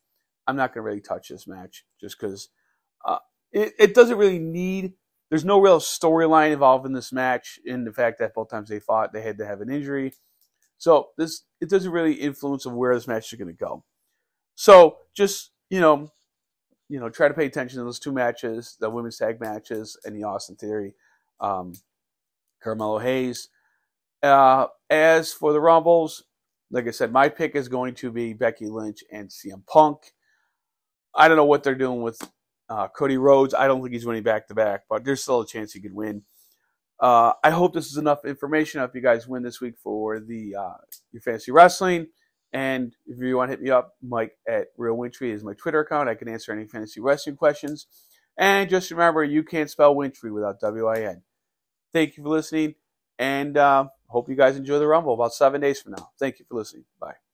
I'm 0.48 0.56
not 0.56 0.74
going 0.74 0.84
to 0.84 0.88
really 0.88 1.02
touch 1.02 1.28
this 1.30 1.46
match 1.46 1.86
just 2.02 2.20
because 2.20 2.50
uh, 3.06 3.20
it, 3.52 3.74
it 3.78 3.94
doesn't 3.94 4.18
really 4.18 4.40
need 4.40 4.94
there's 5.30 5.46
no 5.46 5.60
real 5.60 5.80
storyline 5.80 6.52
involved 6.54 6.88
in 6.88 6.94
this 6.94 7.12
match 7.12 7.60
in 7.64 7.84
the 7.84 7.94
fact 7.94 8.18
that 8.18 8.34
both 8.34 8.50
times 8.50 8.70
they 8.70 8.80
fought 8.80 9.14
they 9.14 9.22
had 9.22 9.38
to 9.38 9.46
have 9.46 9.62
an 9.62 9.70
injury. 9.70 10.14
So 10.80 11.10
this 11.16 11.44
it 11.62 11.70
doesn't 11.70 11.92
really 11.92 12.14
influence 12.14 12.66
of 12.66 12.74
where 12.74 12.96
this 12.96 13.08
match 13.08 13.32
is 13.32 13.38
going 13.38 13.50
to 13.50 13.66
go. 13.66 13.84
So 14.56 14.98
just 15.14 15.52
you 15.70 15.80
know, 15.80 16.12
you 16.90 17.00
know, 17.00 17.10
try 17.10 17.28
to 17.28 17.34
pay 17.34 17.46
attention 17.46 17.80
to 17.80 17.84
those 17.84 18.00
two 18.00 18.12
matches, 18.12 18.78
the 18.80 18.90
women's 18.90 19.18
tag 19.18 19.40
matches, 19.40 19.98
and 20.06 20.16
the 20.16 20.24
Austin 20.24 20.56
Theory, 20.56 20.94
um, 21.40 21.74
Carmelo 22.64 23.00
Hayes. 23.00 23.50
Uh, 24.24 24.68
as 24.90 25.34
for 25.34 25.54
the 25.54 25.60
Rumbles, 25.60 26.24
like 26.72 26.88
I 26.88 26.92
said, 26.92 27.12
my 27.12 27.30
pick 27.30 27.56
is 27.56 27.68
going 27.68 27.94
to 27.96 28.12
be 28.12 28.34
Becky 28.34 28.68
Lynch 28.68 29.04
and 29.12 29.30
CM 29.30 29.66
Punk. 29.68 29.98
I 31.16 31.28
don't 31.28 31.38
know 31.38 31.46
what 31.46 31.64
they're 31.64 31.76
doing 31.76 32.02
with 32.02 32.20
uh, 32.70 32.88
Cody 32.90 33.18
Rhodes, 33.18 33.54
I 33.54 33.68
don't 33.68 33.82
think 33.82 33.94
he's 33.94 34.06
winning 34.06 34.24
back 34.24 34.48
to 34.48 34.56
back, 34.56 34.84
but 34.90 35.06
there's 35.06 35.24
still 35.24 35.42
a 35.42 35.48
chance 35.48 35.74
he 35.74 35.80
could 35.80 35.94
win. 35.94 36.24
Uh, 37.00 37.32
I 37.44 37.52
hope 37.52 37.74
this 37.74 37.88
is 37.88 37.98
enough 37.98 38.26
information. 38.26 38.82
If 38.82 38.94
you 38.94 39.02
guys 39.02 39.28
win 39.28 39.44
this 39.44 39.62
week 39.62 39.76
for 39.82 40.20
the 40.20 40.56
uh, 40.56 40.78
your 41.12 41.22
fantasy 41.22 41.52
wrestling, 41.52 42.08
and 42.54 42.96
if 43.06 43.20
you 43.20 43.38
want 43.38 43.50
to 43.50 43.58
hit 43.58 43.62
me 43.62 43.70
up, 43.70 43.94
Mike 44.02 44.38
at 44.48 44.68
Real 44.78 44.96
Wintry 44.96 45.32
is 45.32 45.44
my 45.44 45.54
Twitter 45.54 45.82
account. 45.82 46.10
I 46.10 46.16
can 46.16 46.30
answer 46.30 46.52
any 46.52 46.66
fantasy 46.66 47.00
wrestling 47.00 47.36
questions. 47.36 47.88
And 48.38 48.70
just 48.70 48.92
remember, 48.92 49.24
you 49.24 49.44
can't 49.44 49.70
spell 49.70 49.96
Wintry 49.96 50.32
without 50.32 50.60
W 50.60 50.88
I 50.88 51.02
N. 51.02 51.24
Thank 51.94 52.18
you 52.18 52.24
for 52.24 52.30
listening, 52.30 52.76
and 53.18 53.58
uh, 53.58 53.88
hope 54.08 54.30
you 54.30 54.36
guys 54.36 54.58
enjoy 54.58 54.78
the 54.80 54.88
Rumble 54.88 55.14
about 55.14 55.34
seven 55.34 55.62
days 55.62 55.82
from 55.82 55.94
now. 55.94 56.10
Thank 56.20 56.40
you 56.40 56.46
for 56.48 56.56
listening. 56.56 56.86
Bye. 57.00 57.27